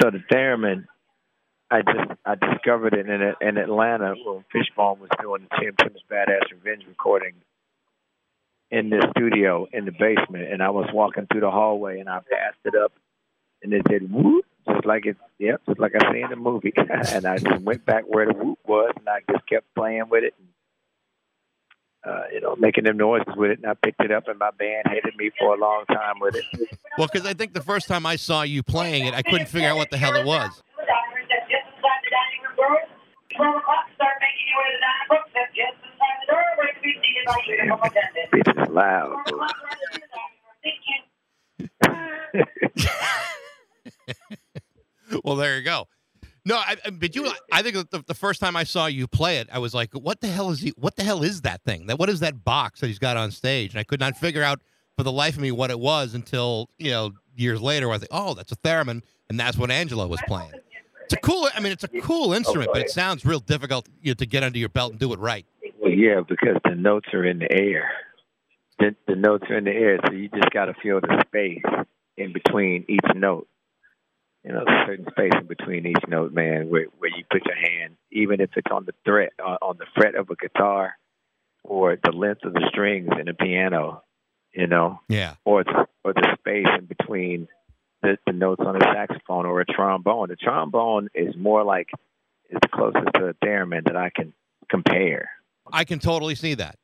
so 0.02 0.10
the 0.10 0.24
theremin, 0.32 0.86
I 1.72 1.82
just 1.82 2.12
I 2.26 2.36
discovered 2.36 2.94
it 2.94 3.08
in 3.10 3.48
in 3.48 3.58
Atlanta 3.58 4.16
when 4.24 4.44
Fishbone 4.52 5.00
was 5.00 5.10
doing 5.22 5.48
the 5.50 5.58
Chim 5.60 5.76
Chim's 5.82 6.02
Badass 6.10 6.52
Revenge 6.52 6.86
recording 6.88 7.34
in 8.72 8.90
the 8.90 9.08
studio 9.18 9.68
in 9.74 9.86
the 9.86 9.92
basement, 9.92 10.52
and 10.52 10.62
I 10.62 10.70
was 10.70 10.88
walking 10.94 11.28
through 11.32 11.42
the 11.42 11.52
hallway 11.52 12.00
and 12.00 12.08
I 12.08 12.20
passed 12.20 12.60
it 12.66 12.76
up, 12.76 12.94
and 13.64 13.74
it 13.74 13.82
said 13.90 14.12
whoop, 14.12 14.46
just 14.68 14.86
like 14.86 15.08
it, 15.08 15.18
yep, 15.40 15.62
just 15.68 15.80
like 15.80 15.94
I 15.96 16.14
see 16.14 16.22
in 16.22 16.30
the 16.30 16.36
movie, 16.36 16.74
and 16.78 17.26
I 17.26 17.40
just 17.40 17.62
went 17.64 17.84
back 17.86 18.04
where 18.08 18.28
the 18.28 18.34
whoop 18.34 18.60
was, 18.68 18.94
and 18.96 19.10
I 19.10 19.22
just 19.32 19.48
kept 19.48 19.74
playing 19.74 20.10
with 20.10 20.24
it. 20.24 20.36
And, 20.38 20.48
uh, 22.06 22.24
you 22.32 22.42
know, 22.42 22.56
making 22.56 22.86
them 22.86 22.98
noises 22.98 23.34
with 23.36 23.52
it, 23.52 23.60
and 23.60 23.68
I 23.68 23.74
picked 23.74 24.02
it 24.02 24.12
up, 24.12 24.28
and 24.28 24.40
my 24.40 24.52
band 24.52 24.88
hated 24.88 25.16
me 25.18 25.32
for 25.38 25.54
a 25.54 25.58
long 25.58 25.86
time 25.88 26.16
with 26.20 26.36
it. 26.36 26.46
Well, 26.98 27.08
because 27.12 27.28
I 27.28 27.34
think 27.34 27.54
the 27.54 27.62
first 27.62 27.88
time 27.88 28.06
I 28.06 28.16
saw 28.16 28.44
you 28.44 28.64
playing 28.64 29.06
it, 29.06 29.14
I 29.14 29.22
couldn't 29.22 29.48
figure 29.48 29.70
out 29.70 29.78
what 29.78 29.92
the 29.92 29.98
hell 29.98 30.16
it 30.16 30.26
was. 30.26 30.64
Is 38.34 38.70
loud. 38.70 39.16
Well, 45.24 45.36
there 45.36 45.58
you 45.58 45.64
go. 45.64 45.88
No, 46.50 46.56
I, 46.58 46.76
I- 46.84 46.90
but 46.90 47.16
you, 47.16 47.32
I 47.52 47.62
think 47.62 47.76
the, 47.92 48.04
the 48.08 48.14
first 48.16 48.40
time 48.42 48.56
I 48.56 48.64
saw 48.64 48.88
you 48.88 49.08
play 49.08 49.38
it, 49.38 49.48
I 49.54 49.60
was 49.60 49.74
like, 49.76 49.94
"What 49.94 50.20
the 50.20 50.28
hell 50.28 50.50
is 50.50 50.60
he? 50.60 50.74
What 50.78 50.96
the 50.96 51.04
hell 51.04 51.24
is 51.24 51.42
that 51.42 51.64
thing? 51.64 51.86
That 51.86 52.00
what 52.00 52.10
is 52.10 52.22
that 52.22 52.44
box 52.44 52.80
that 52.80 52.88
he's 52.88 52.98
got 53.00 53.18
on 53.18 53.30
stage?" 53.32 53.72
And 53.72 53.80
I 53.80 53.84
could 53.84 54.00
not 54.00 54.18
figure 54.18 54.42
out 54.42 54.60
for 54.98 55.04
the 55.04 55.12
life 55.12 55.36
of 55.36 55.42
me 55.42 55.52
what 55.52 55.70
it 55.70 55.80
was 55.80 56.16
until 56.16 56.70
you 56.80 56.90
know 56.90 57.12
years 57.36 57.62
later. 57.62 57.88
Where 57.88 57.96
I 57.96 58.00
think, 58.00 58.10
"Oh, 58.12 58.34
that's 58.34 58.52
a 58.52 58.56
theremin," 58.58 59.04
and 59.30 59.40
that's 59.40 59.58
what 59.58 59.70
Angelo 59.70 60.08
was 60.08 60.20
playing. 60.28 60.52
It's 61.04 61.14
a 61.14 61.18
cool. 61.18 61.48
I 61.56 61.60
mean, 61.60 61.72
it's 61.72 61.84
a 61.84 61.88
cool 62.02 62.34
instrument, 62.34 62.72
but 62.74 62.82
it 62.82 62.90
sounds 62.90 63.26
real 63.26 63.40
difficult 63.40 63.88
you 64.02 64.12
know, 64.12 64.16
to 64.16 64.26
get 64.26 64.42
under 64.44 64.58
your 64.58 64.70
belt 64.70 64.92
and 64.92 65.00
do 65.00 65.14
it 65.14 65.20
right. 65.20 65.46
Well, 65.80 65.92
yeah, 65.92 66.22
because 66.28 66.58
the 66.64 66.76
notes 66.76 67.10
are 67.14 67.26
in 67.26 67.40
the 67.40 67.52
air. 67.52 67.92
The, 68.80 68.96
the 69.08 69.16
notes 69.16 69.44
are 69.50 69.58
in 69.58 69.66
the 69.66 69.72
air, 69.72 70.00
so 70.08 70.14
you 70.14 70.30
just 70.30 70.52
got 70.52 70.66
to 70.66 70.74
feel 70.82 71.02
the 71.02 71.22
space 71.28 71.62
in 72.18 72.32
between 72.32 72.86
each 72.88 73.06
note. 73.14 73.48
You 74.50 74.56
know, 74.56 74.62
a 74.62 74.86
certain 74.88 75.06
space 75.12 75.34
in 75.40 75.46
between 75.46 75.86
each 75.86 76.04
note, 76.08 76.34
man, 76.34 76.72
where 76.72 76.88
where 76.98 77.12
you 77.16 77.24
put 77.32 77.46
your 77.46 77.56
hand, 77.56 77.98
even 78.12 78.42
if 78.42 78.50
it's 78.56 78.72
on 78.72 78.86
the 78.86 78.96
threat 79.06 79.30
on, 79.40 79.58
on 79.62 79.78
the 79.78 79.86
fret 79.94 80.16
of 80.16 80.28
a 80.32 80.36
guitar, 80.36 80.96
or 81.64 82.00
the 82.04 82.12
length 82.12 82.44
of 82.46 82.54
the 82.54 82.66
strings 82.68 83.10
in 83.22 83.28
a 83.28 83.36
piano, 83.36 84.02
you 84.52 84.66
know, 84.66 85.02
Yeah, 85.08 85.36
or 85.46 85.64
the, 85.64 85.86
or 86.04 86.14
the 86.14 86.36
space 86.40 86.66
in 86.80 86.86
between 86.86 87.48
the, 88.02 88.18
the 88.26 88.34
notes 88.34 88.64
on 88.66 88.76
a 88.76 88.80
saxophone 88.80 89.46
or 89.46 89.62
a 89.62 89.66
trombone. 89.66 90.30
The 90.30 90.36
trombone 90.36 91.10
is 91.14 91.36
more 91.38 91.64
like 91.64 91.90
it's 92.50 92.60
the 92.64 92.70
closest 92.70 93.14
to 93.18 93.28
a 93.28 93.34
theremin 93.46 93.86
that 93.86 93.96
I 93.96 94.10
can 94.10 94.34
compare. 94.68 95.30
I 95.72 95.84
can 95.84 96.00
totally 96.00 96.34
see 96.34 96.56
that 96.56 96.78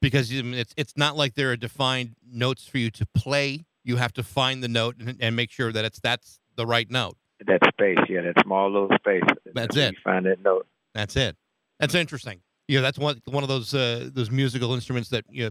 because 0.00 0.32
it's 0.32 0.72
it's 0.78 0.96
not 0.96 1.14
like 1.14 1.34
there 1.34 1.50
are 1.50 1.56
defined 1.58 2.16
notes 2.26 2.66
for 2.66 2.78
you 2.78 2.90
to 2.92 3.04
play. 3.14 3.66
You 3.84 3.96
have 3.96 4.14
to 4.14 4.22
find 4.22 4.62
the 4.62 4.68
note 4.68 4.96
and, 4.98 5.18
and 5.20 5.36
make 5.36 5.50
sure 5.50 5.72
that 5.72 5.84
it's 5.84 6.00
that's 6.00 6.38
the 6.56 6.66
right 6.66 6.90
note. 6.90 7.16
That 7.46 7.60
space, 7.68 7.98
yeah, 8.08 8.20
that 8.22 8.34
small 8.44 8.70
little 8.70 8.90
space. 8.98 9.22
That's 9.54 9.76
it. 9.76 9.92
You 9.94 9.98
find 10.04 10.26
that 10.26 10.42
note. 10.42 10.66
That's 10.94 11.16
it. 11.16 11.36
That's 11.80 11.94
interesting. 11.94 12.40
Yeah, 12.68 12.80
that's 12.80 12.98
one 12.98 13.20
one 13.26 13.42
of 13.42 13.48
those 13.48 13.74
uh, 13.74 14.08
those 14.12 14.30
musical 14.30 14.72
instruments 14.74 15.08
that 15.10 15.24
you 15.28 15.46
know, 15.46 15.50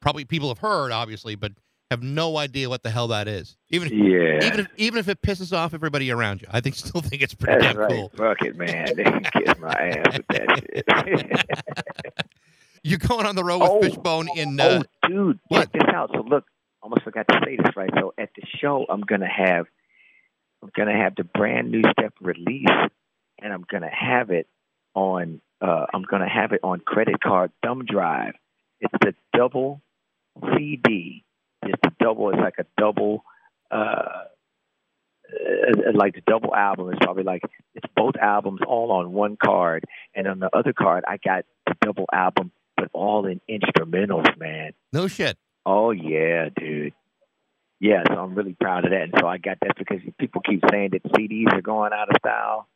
probably 0.00 0.24
people 0.24 0.48
have 0.48 0.58
heard, 0.58 0.90
obviously, 0.90 1.36
but 1.36 1.52
have 1.92 2.02
no 2.02 2.38
idea 2.38 2.68
what 2.68 2.82
the 2.82 2.90
hell 2.90 3.06
that 3.08 3.28
is. 3.28 3.56
Even 3.70 3.86
if, 3.88 3.92
Yeah, 3.94 4.46
even 4.46 4.60
if 4.60 4.66
even 4.76 4.98
if 4.98 5.08
it 5.08 5.22
pisses 5.22 5.56
off 5.56 5.74
everybody 5.74 6.10
around 6.10 6.40
you, 6.42 6.48
I 6.50 6.60
think 6.60 6.74
still 6.74 7.00
think 7.02 7.22
it's 7.22 7.34
pretty 7.34 7.60
that's 7.60 7.74
damn 7.74 7.82
right. 7.82 7.90
cool. 7.90 8.12
Fuck 8.16 8.42
it, 8.42 8.56
man. 8.56 8.88
They 8.96 9.04
can 9.04 9.22
kiss 9.22 9.58
my 9.60 9.72
ass 9.72 10.16
with 10.18 10.26
that 10.28 10.58
shit. 10.58 12.26
You're 12.82 12.98
going 12.98 13.26
on 13.26 13.36
the 13.36 13.44
road 13.44 13.58
with 13.60 13.70
Oh. 13.70 13.80
Fishbone 13.82 14.28
in 14.36 14.58
uh, 14.58 14.82
oh, 15.04 15.08
dude, 15.08 15.38
what? 15.48 15.72
check 15.72 15.86
this 15.86 15.94
out. 15.94 16.10
So 16.14 16.22
look, 16.22 16.44
almost 16.82 17.02
forgot 17.02 17.28
to 17.28 17.40
say 17.44 17.56
this 17.56 17.76
right. 17.76 17.90
So 17.96 18.12
at 18.18 18.30
the 18.34 18.42
show, 18.58 18.86
I'm 18.88 19.02
gonna 19.02 19.28
have, 19.28 19.66
I'm 20.62 20.70
gonna 20.76 20.96
have 20.96 21.14
the 21.16 21.24
brand 21.24 21.70
new 21.70 21.82
step 21.90 22.14
release, 22.20 22.66
and 23.40 23.52
I'm 23.52 23.64
gonna 23.70 23.90
have 23.90 24.30
it 24.30 24.46
on, 24.94 25.40
uh, 25.60 25.86
I'm 25.92 26.02
gonna 26.02 26.28
have 26.28 26.52
it 26.52 26.60
on 26.62 26.80
credit 26.80 27.20
card 27.20 27.50
thumb 27.64 27.84
drive. 27.84 28.34
It's 28.80 28.94
the 29.00 29.14
double 29.36 29.80
CD. 30.56 31.24
It's 31.62 31.80
the 31.82 31.92
double. 32.00 32.30
It's 32.30 32.38
like 32.38 32.58
a 32.58 32.66
double. 32.78 33.24
Uh, 33.70 34.24
uh, 35.32 35.92
like 35.94 36.14
the 36.14 36.20
double 36.26 36.54
album 36.54 36.90
is 36.90 36.98
probably 37.00 37.22
like 37.22 37.42
it's 37.74 37.90
both 37.96 38.16
albums 38.16 38.60
all 38.66 38.92
on 38.92 39.12
one 39.12 39.36
card, 39.42 39.84
and 40.14 40.28
on 40.28 40.38
the 40.40 40.50
other 40.54 40.72
card 40.72 41.04
I 41.08 41.16
got 41.16 41.44
the 41.66 41.74
double 41.80 42.06
album, 42.12 42.52
but 42.76 42.88
all 42.92 43.26
in 43.26 43.40
instrumentals, 43.48 44.38
man. 44.38 44.72
no 44.92 45.08
shit. 45.08 45.38
Oh 45.64 45.90
yeah, 45.90 46.48
dude. 46.54 46.92
Yeah, 47.82 48.04
so 48.06 48.14
I'm 48.14 48.36
really 48.36 48.54
proud 48.60 48.84
of 48.84 48.92
that, 48.92 49.02
and 49.02 49.14
so 49.18 49.26
I 49.26 49.38
got 49.38 49.58
that 49.62 49.76
because 49.76 49.98
people 50.16 50.40
keep 50.40 50.62
saying 50.70 50.90
that 50.92 51.02
CDs 51.14 51.52
are 51.52 51.60
going 51.60 51.92
out 51.92 52.08
of 52.08 52.16
style. 52.20 52.68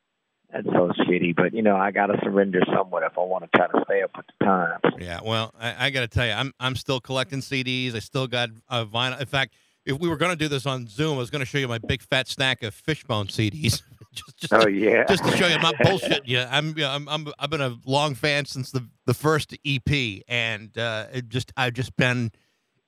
That's 0.53 0.67
so 0.67 0.91
shitty, 1.07 1.37
but 1.37 1.55
you 1.55 1.63
know 1.63 1.77
I 1.77 1.93
got 1.93 2.07
to 2.07 2.19
surrender 2.25 2.61
somewhat 2.75 3.05
if 3.05 3.17
I 3.17 3.21
want 3.21 3.45
to 3.45 3.57
try 3.57 3.69
to 3.69 3.85
stay 3.85 4.03
up 4.03 4.11
with 4.17 4.27
the 4.27 4.45
times. 4.45 4.81
Yeah, 4.99 5.21
well, 5.25 5.55
I, 5.61 5.87
I 5.87 5.91
got 5.91 6.01
to 6.01 6.09
tell 6.09 6.27
you, 6.27 6.33
I'm 6.33 6.53
I'm 6.59 6.75
still 6.75 6.99
collecting 6.99 7.39
CDs. 7.39 7.95
I 7.95 8.01
still 8.01 8.27
got 8.27 8.49
a 8.69 8.85
vinyl. 8.85 9.21
In 9.21 9.27
fact, 9.27 9.55
if 9.85 9.97
we 10.01 10.09
were 10.09 10.17
going 10.17 10.33
to 10.33 10.37
do 10.37 10.49
this 10.49 10.67
on 10.67 10.89
Zoom, 10.89 11.15
I 11.15 11.19
was 11.19 11.31
going 11.31 11.39
to 11.39 11.47
show 11.47 11.59
you 11.59 11.69
my 11.69 11.79
big 11.79 12.03
fat 12.03 12.27
stack 12.27 12.65
of 12.65 12.75
Fishbone 12.75 13.29
CDs. 13.29 13.83
just, 14.13 14.37
just, 14.39 14.53
Oh 14.53 14.65
to, 14.65 14.71
yeah, 14.73 15.05
just 15.05 15.23
to 15.23 15.37
show 15.37 15.47
you, 15.47 15.55
I'm 15.55 15.63
not 15.63 15.77
bullshitting 15.77 16.27
you. 16.27 16.41
I'm, 16.41 16.75
yeah, 16.77 16.93
I'm, 16.93 17.09
I'm, 17.09 17.29
I've 17.39 17.51
been 17.51 17.61
a 17.61 17.77
long 17.87 18.17
fan 18.17 18.45
since 18.45 18.73
the 18.73 18.85
the 19.05 19.15
first 19.15 19.57
EP, 19.65 20.23
and 20.27 20.77
uh, 20.77 21.07
it 21.13 21.29
just 21.29 21.53
I've 21.57 21.75
just 21.75 21.97
been 21.97 22.33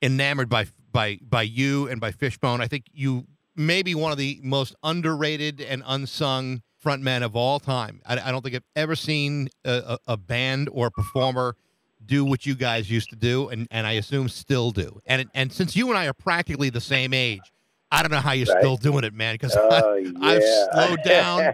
enamored 0.02 0.48
by 0.48 0.66
by 0.92 1.18
by 1.22 1.42
you 1.42 1.88
and 1.88 2.00
by 2.00 2.10
Fishbone. 2.12 2.60
I 2.60 2.66
think 2.66 2.84
you 2.92 3.26
may 3.56 3.82
be 3.82 3.94
one 3.94 4.12
of 4.12 4.18
the 4.18 4.40
most 4.42 4.74
underrated 4.82 5.60
and 5.60 5.82
unsung 5.86 6.62
frontmen 6.84 7.22
of 7.22 7.34
all 7.34 7.58
time. 7.58 8.00
I, 8.06 8.18
I 8.20 8.30
don't 8.30 8.42
think 8.42 8.54
I've 8.54 8.62
ever 8.76 8.94
seen 8.94 9.48
a, 9.64 9.98
a, 10.06 10.12
a 10.12 10.16
band 10.16 10.68
or 10.72 10.86
a 10.86 10.90
performer 10.90 11.56
do 12.06 12.24
what 12.24 12.46
you 12.46 12.54
guys 12.54 12.88
used 12.88 13.10
to 13.10 13.16
do, 13.16 13.48
and, 13.48 13.66
and 13.72 13.86
I 13.86 13.92
assume 13.94 14.28
still 14.28 14.70
do. 14.70 15.00
And 15.06 15.28
and 15.34 15.52
since 15.52 15.74
you 15.74 15.88
and 15.88 15.98
I 15.98 16.06
are 16.06 16.12
practically 16.14 16.70
the 16.70 16.80
same 16.80 17.12
age, 17.12 17.40
I 17.90 18.02
don't 18.02 18.12
know 18.12 18.20
how 18.20 18.32
you're 18.32 18.46
Right. 18.46 18.62
still 18.62 18.76
doing 18.76 19.02
it, 19.04 19.12
man. 19.12 19.34
Because 19.34 19.56
Oh 19.56 19.94
yeah. 19.96 20.10
I've 20.22 20.44
slowed 20.72 21.02
down. 21.04 21.52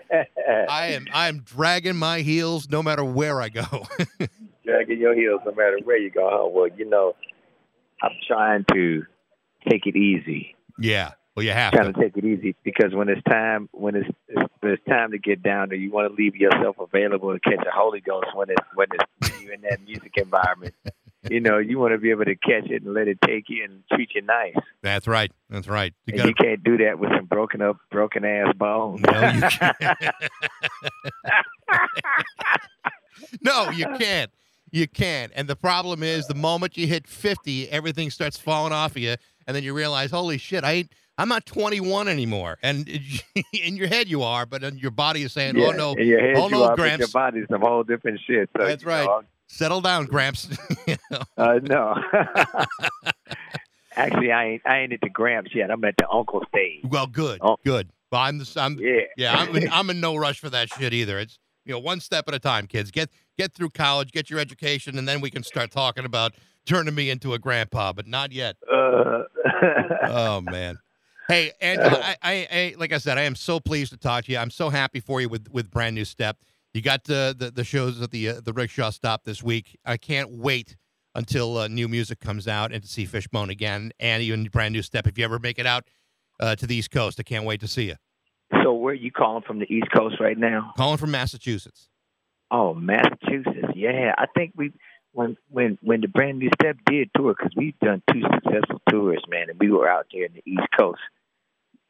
I 0.69 0.89
am 0.89 1.07
I 1.13 1.29
am 1.29 1.41
dragging 1.41 1.97
my 1.97 2.21
heels 2.21 2.69
no 2.69 2.83
matter 2.83 3.03
where 3.05 3.41
I 3.41 3.49
go. 3.49 3.65
dragging 4.65 4.99
your 4.99 5.15
heels 5.15 5.41
no 5.47 5.53
matter 5.53 5.79
where 5.85 5.99
you 5.99 6.11
go. 6.11 6.29
Huh? 6.31 6.49
Well, 6.49 6.69
you 6.77 6.85
know, 6.89 7.15
I'm 8.03 8.13
trying 8.27 8.65
to 8.73 9.05
take 9.69 9.87
it 9.87 9.97
easy. 9.97 10.55
yeah, 10.79 11.13
well 11.35 11.45
you 11.45 11.53
have 11.53 11.73
Trying 11.73 11.93
to. 11.93 11.95
to 11.95 12.01
take 12.01 12.17
it 12.17 12.25
easy 12.25 12.55
because 12.65 12.95
when 12.95 13.09
it's 13.09 13.23
time, 13.29 13.69
when 13.73 13.97
it's 13.97 14.09
it's, 14.29 14.53
it's 14.63 14.85
time 14.89 15.11
to 15.13 15.19
get 15.19 15.43
down 15.43 15.69
there, 15.71 15.79
you 15.79 15.91
want 15.91 16.09
to 16.11 16.15
leave 16.15 16.37
yourself 16.37 16.77
available 16.79 17.33
to 17.33 17.41
catch 17.41 17.65
a 17.67 17.71
Holy 17.73 18.01
Ghost 18.01 18.29
when 18.35 18.51
it's 18.51 18.67
when 18.75 18.89
it's 18.93 19.05
when 19.33 19.43
you're 19.43 19.55
in 19.55 19.63
that 19.63 19.83
music 19.85 20.13
environment. 20.17 20.75
You 21.31 21.41
know, 21.41 21.57
you 21.57 21.79
want 21.79 21.95
to 21.95 21.99
be 21.99 22.11
able 22.11 22.27
to 22.27 22.35
catch 22.37 22.67
it 22.69 22.83
and 22.83 22.93
let 22.93 23.09
it 23.09 23.17
take 23.25 23.45
you 23.49 23.65
and 23.65 23.83
treat 23.91 24.11
you 24.15 24.21
nice. 24.21 24.57
That's 24.83 25.07
right. 25.09 25.33
That's 25.49 25.67
right. 25.67 25.95
You 26.05 26.13
And 26.13 26.19
got 26.19 26.29
you 26.29 26.35
can't 26.35 26.63
do 26.63 26.77
that 26.85 26.99
with 26.99 27.09
some 27.17 27.25
broken 27.25 27.63
up, 27.63 27.79
broken 27.91 28.27
ass 28.27 28.53
bones. 28.59 29.01
No, 29.01 29.31
you 29.31 29.41
can't. 29.49 29.77
no, 33.41 33.71
you 33.71 33.87
can't. 33.99 34.31
You 34.75 34.89
can't. 34.89 35.31
And 35.37 35.47
the 35.49 35.55
problem 35.55 36.03
is, 36.03 36.27
the 36.27 36.35
moment 36.35 36.77
you 36.77 36.89
hit 36.89 37.07
fifty, 37.07 37.71
everything 37.71 38.11
starts 38.11 38.37
falling 38.37 38.73
off 38.73 38.91
of 38.93 38.99
you, 38.99 39.15
and 39.47 39.55
then 39.55 39.63
you 39.63 39.73
realize, 39.73 40.11
holy 40.11 40.37
shit, 40.37 40.65
I 40.65 40.73
ain't, 40.73 40.93
I'm 41.17 41.29
not 41.29 41.47
21 41.47 42.09
anymore. 42.09 42.59
And 42.61 42.89
in 43.53 43.77
your 43.77 43.87
head 43.87 44.09
you 44.09 44.25
are, 44.25 44.47
but 44.47 44.75
your 44.77 44.91
body 44.91 45.23
is 45.23 45.33
saying, 45.33 45.57
Yeah, 45.57 45.67
oh 45.69 45.71
no, 45.71 45.93
in 45.93 46.09
your 46.09 46.21
head 46.21 46.35
oh 46.37 46.47
you 46.47 46.51
no, 46.57 46.65
are, 46.65 46.75
Gramps. 46.75 46.99
your 46.99 47.09
body's 47.09 47.47
some 47.49 47.61
whole 47.61 47.85
different 47.85 48.19
shit. 48.27 48.51
So, 48.57 48.67
That's 48.67 48.85
right. 48.85 49.05
know, 49.05 49.23
settle 49.47 49.81
down, 49.81 50.07
Gramps. 50.07 50.49
You 50.89 50.97
know? 51.11 51.21
Uh, 51.39 51.61
no. 51.63 51.95
Actually, 53.97 54.33
I 54.33 54.45
ain't. 54.47 54.63
I 54.67 54.79
ain't 54.81 54.93
at 54.93 55.01
the 55.03 55.09
Gramps 55.09 55.55
yet. 55.55 55.71
I'm 55.71 55.85
at 55.85 55.95
the 55.97 56.09
uncle 56.11 56.45
stage. 56.49 56.81
well, 56.85 57.07
good, 57.07 57.39
Oh. 57.43 57.59
good. 57.65 57.91
But 58.11 58.19
I'm 58.19 58.39
the, 58.39 58.53
I'm, 58.57 58.77
Yeah. 58.81 59.01
Yeah, 59.17 59.35
I'm 59.39 59.55
in, 59.55 59.69
I'm 59.71 59.89
in 59.91 60.01
no 60.01 60.17
rush 60.17 60.41
for 60.41 60.51
that 60.51 60.69
shit 60.69 60.93
either. 60.93 61.19
It's 61.21 61.39
you 61.65 61.73
know 61.73 61.79
one 61.79 62.01
step 62.01 62.25
at 62.27 62.35
a 62.35 62.41
time, 62.41 62.67
kids. 62.67 62.91
Get 62.91 63.09
get 63.39 63.55
through 63.55 63.71
college, 63.71 64.13
get 64.13 64.31
your 64.31 64.39
education, 64.41 64.99
and 64.99 65.09
then 65.09 65.21
we 65.21 65.31
can 65.31 65.43
start 65.43 65.71
talking 65.71 66.05
about 66.05 66.35
turning 66.67 66.95
me 66.95 67.11
into 67.11 67.35
a 67.35 67.39
grandpa. 67.39 67.93
But 67.93 68.07
not 68.07 68.33
yet. 68.33 68.57
Uh, 68.71 69.23
Oh 70.05 70.41
man. 70.41 70.79
Hey, 71.29 71.53
Angelo, 71.63 71.99
I, 72.03 72.17
I, 72.23 72.49
I 72.53 72.75
like 72.79 72.93
I 72.93 72.99
said, 72.99 73.17
I 73.17 73.23
am 73.23 73.35
so 73.35 73.59
pleased 73.59 73.91
to 73.93 73.97
talk 73.97 74.25
to 74.27 74.33
you. 74.33 74.39
I'm 74.39 74.51
so 74.51 74.69
happy 74.69 75.01
for 75.01 75.21
you 75.21 75.29
with 75.29 75.49
with 75.51 75.71
brand 75.71 75.95
new 75.95 76.05
step. 76.05 76.37
You 76.75 76.83
got 76.83 77.05
the 77.05 77.35
the, 77.39 77.51
the 77.51 77.65
shows 77.65 78.01
at 78.03 78.11
the 78.11 78.29
uh, 78.29 78.41
the 78.45 78.53
rickshaw 78.53 78.91
stop 78.91 79.25
this 79.25 79.43
week. 79.43 79.79
I 79.87 79.97
can't 79.97 80.31
wait 80.31 80.77
until 81.15 81.57
uh, 81.59 81.69
new 81.69 81.89
music 81.89 82.21
comes 82.21 82.47
out 82.49 82.73
and 82.73 82.83
to 82.83 82.89
see 82.89 83.05
Fishbone 83.07 83.49
again 83.49 83.93
and 84.01 84.23
even 84.23 84.45
brand 84.45 84.73
new 84.73 84.83
step. 84.83 85.07
If 85.07 85.17
you 85.17 85.25
ever 85.25 85.39
make 85.39 85.59
it 85.59 85.67
out 85.67 85.85
uh, 86.41 86.57
to 86.57 86.67
the 86.67 86.75
East 86.75 86.91
Coast, 86.91 87.19
I 87.21 87.23
can't 87.23 87.45
wait 87.45 87.61
to 87.61 87.69
see 87.69 87.85
you. 87.85 87.95
so, 88.63 88.75
where 88.75 88.93
are 88.93 88.95
you 88.95 89.13
calling 89.13 89.43
from 89.47 89.61
the 89.61 89.73
East 89.73 89.87
Coast 89.97 90.17
right 90.21 90.37
now? 90.37 90.73
Calling 90.77 90.99
from 90.99 91.11
Massachusetts. 91.13 91.89
Oh, 92.51 92.75
Massachusetts. 92.75 93.73
Yeah, 93.75 94.15
I 94.17 94.27
think 94.37 94.53
we 94.57 94.73
when 95.13 95.37
when 95.49 95.79
when 95.83 96.01
the 96.01 96.09
brand 96.09 96.39
new 96.39 96.51
step 96.61 96.77
did 96.87 97.11
tour 97.17 97.35
because 97.37 97.53
we've 97.57 97.79
done 97.81 98.03
two 98.13 98.21
successful 98.23 98.81
tours, 98.91 99.23
man, 99.29 99.51
and 99.51 99.59
we 99.59 99.71
were 99.71 99.89
out 99.89 100.07
there 100.13 100.25
in 100.25 100.33
the 100.35 100.43
East 100.47 100.67
Coast. 100.79 101.01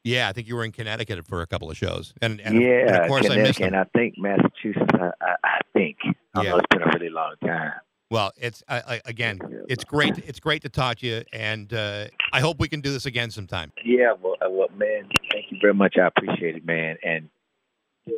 Yeah, 0.03 0.29
I 0.29 0.33
think 0.33 0.47
you 0.47 0.55
were 0.55 0.63
in 0.63 0.71
Connecticut 0.71 1.25
for 1.25 1.41
a 1.41 1.47
couple 1.47 1.69
of 1.71 1.77
shows, 1.77 2.13
and, 2.21 2.39
and, 2.41 2.61
yeah, 2.61 2.87
and 2.87 2.95
of 2.97 3.07
course 3.07 3.27
I 3.29 3.37
missed 3.37 3.57
them. 3.57 3.73
and 3.73 3.75
I 3.75 3.85
think 3.97 4.15
Massachusetts. 4.19 4.85
I, 4.93 5.09
I, 5.19 5.35
I 5.43 5.59
think. 5.73 5.97
I 6.35 6.43
Yeah. 6.43 6.49
know 6.51 6.57
it's 6.57 6.67
been 6.69 6.83
a 6.83 6.91
really 6.93 7.09
long 7.09 7.33
time. 7.43 7.73
Well, 8.11 8.31
it's 8.37 8.63
I, 8.67 8.77
I, 8.87 9.01
again, 9.05 9.39
it's 9.67 9.83
great. 9.83 10.15
It's 10.19 10.39
great 10.39 10.61
to 10.61 10.69
talk 10.69 10.97
to 10.99 11.07
you, 11.07 11.23
and 11.33 11.73
uh, 11.73 12.05
I 12.31 12.39
hope 12.39 12.59
we 12.59 12.67
can 12.67 12.81
do 12.81 12.91
this 12.91 13.07
again 13.07 13.31
sometime. 13.31 13.71
Yeah, 13.83 14.13
well, 14.21 14.35
uh, 14.45 14.49
well, 14.49 14.67
man, 14.77 15.09
thank 15.31 15.45
you 15.49 15.57
very 15.59 15.73
much. 15.73 15.95
I 15.97 16.05
appreciate 16.05 16.55
it, 16.55 16.65
man. 16.65 16.97
And 17.03 17.29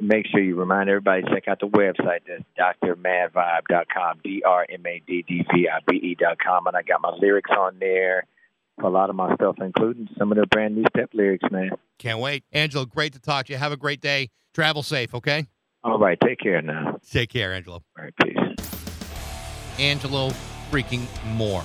make 0.02 0.26
sure 0.28 0.42
you 0.42 0.56
remind 0.56 0.90
everybody 0.90 1.22
to 1.24 1.30
check 1.30 1.48
out 1.48 1.60
the 1.60 1.68
website. 1.68 2.22
That's 2.58 2.80
drmadvibe.com, 2.84 4.20
D-R-M-A-D-D-V-I-B-E.com. 4.24 6.68
And 6.68 6.76
I 6.76 6.82
got 6.82 7.02
my 7.02 7.12
lyrics 7.20 7.52
on 7.52 7.78
there 7.80 8.26
a 8.84 8.90
lot 8.90 9.10
of 9.10 9.16
my 9.16 9.34
stuff, 9.36 9.56
including 9.60 10.08
some 10.18 10.32
of 10.32 10.38
the 10.38 10.46
brand 10.48 10.76
new 10.76 10.84
step 10.96 11.10
lyrics, 11.14 11.46
man. 11.52 11.72
Can't 11.98 12.20
wait, 12.20 12.44
Angelo, 12.52 12.86
Great 12.86 13.14
to 13.14 13.20
talk 13.20 13.48
to 13.48 13.54
you. 13.54 13.58
Have 13.58 13.72
a 13.72 13.78
great 13.78 14.02
day. 14.02 14.30
Travel 14.54 14.84
safe. 14.84 15.14
Okay. 15.14 15.46
All 15.84 16.00
right. 16.00 16.18
Take 16.24 16.40
care 16.40 16.62
now. 16.62 16.98
Take 17.12 17.30
care, 17.30 17.54
Angelo. 17.54 17.84
All 17.98 18.04
right. 18.04 18.14
Peace. 18.24 18.38
Angelo 19.80 20.32
freaking 20.72 21.06
Moore. 21.26 21.64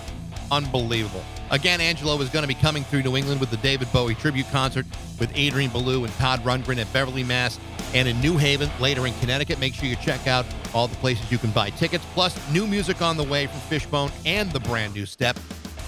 Unbelievable. 0.52 1.24
Again, 1.50 1.80
Angelo 1.80 2.20
is 2.20 2.28
going 2.28 2.42
to 2.42 2.48
be 2.48 2.54
coming 2.54 2.84
through 2.84 3.02
New 3.02 3.16
England 3.16 3.40
with 3.40 3.50
the 3.50 3.56
David 3.56 3.90
Bowie 3.90 4.14
tribute 4.14 4.46
concert 4.50 4.86
with 5.18 5.32
Adrian 5.34 5.70
Belew 5.70 6.04
and 6.04 6.12
Todd 6.14 6.40
Rundgren 6.44 6.78
at 6.78 6.92
Beverly, 6.92 7.24
Mass. 7.24 7.58
And 7.94 8.06
in 8.06 8.20
New 8.20 8.36
Haven, 8.36 8.70
later 8.78 9.06
in 9.06 9.14
Connecticut. 9.14 9.58
Make 9.58 9.74
sure 9.74 9.86
you 9.86 9.96
check 9.96 10.26
out 10.26 10.46
all 10.74 10.88
the 10.88 10.96
places 10.96 11.32
you 11.32 11.38
can 11.38 11.50
buy 11.50 11.70
tickets. 11.70 12.04
Plus, 12.12 12.36
new 12.52 12.66
music 12.66 13.00
on 13.00 13.16
the 13.16 13.24
way 13.24 13.46
from 13.46 13.60
Fishbone 13.60 14.10
and 14.26 14.50
the 14.52 14.60
brand 14.60 14.94
new 14.94 15.06
Step. 15.06 15.36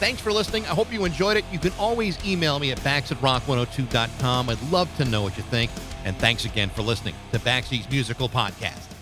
Thanks 0.00 0.20
for 0.20 0.32
listening. 0.32 0.64
I 0.64 0.74
hope 0.74 0.92
you 0.92 1.04
enjoyed 1.04 1.36
it. 1.36 1.44
You 1.52 1.58
can 1.58 1.72
always 1.78 2.22
email 2.26 2.58
me 2.58 2.72
at 2.72 2.82
backs 2.82 3.12
at 3.12 3.18
rock102.com. 3.18 4.50
I'd 4.50 4.62
love 4.70 4.94
to 4.96 5.04
know 5.04 5.22
what 5.22 5.36
you 5.36 5.42
think. 5.44 5.70
And 6.04 6.16
thanks 6.16 6.44
again 6.44 6.70
for 6.70 6.82
listening 6.82 7.14
to 7.32 7.38
Baxi's 7.38 7.88
Musical 7.90 8.28
Podcast. 8.28 8.93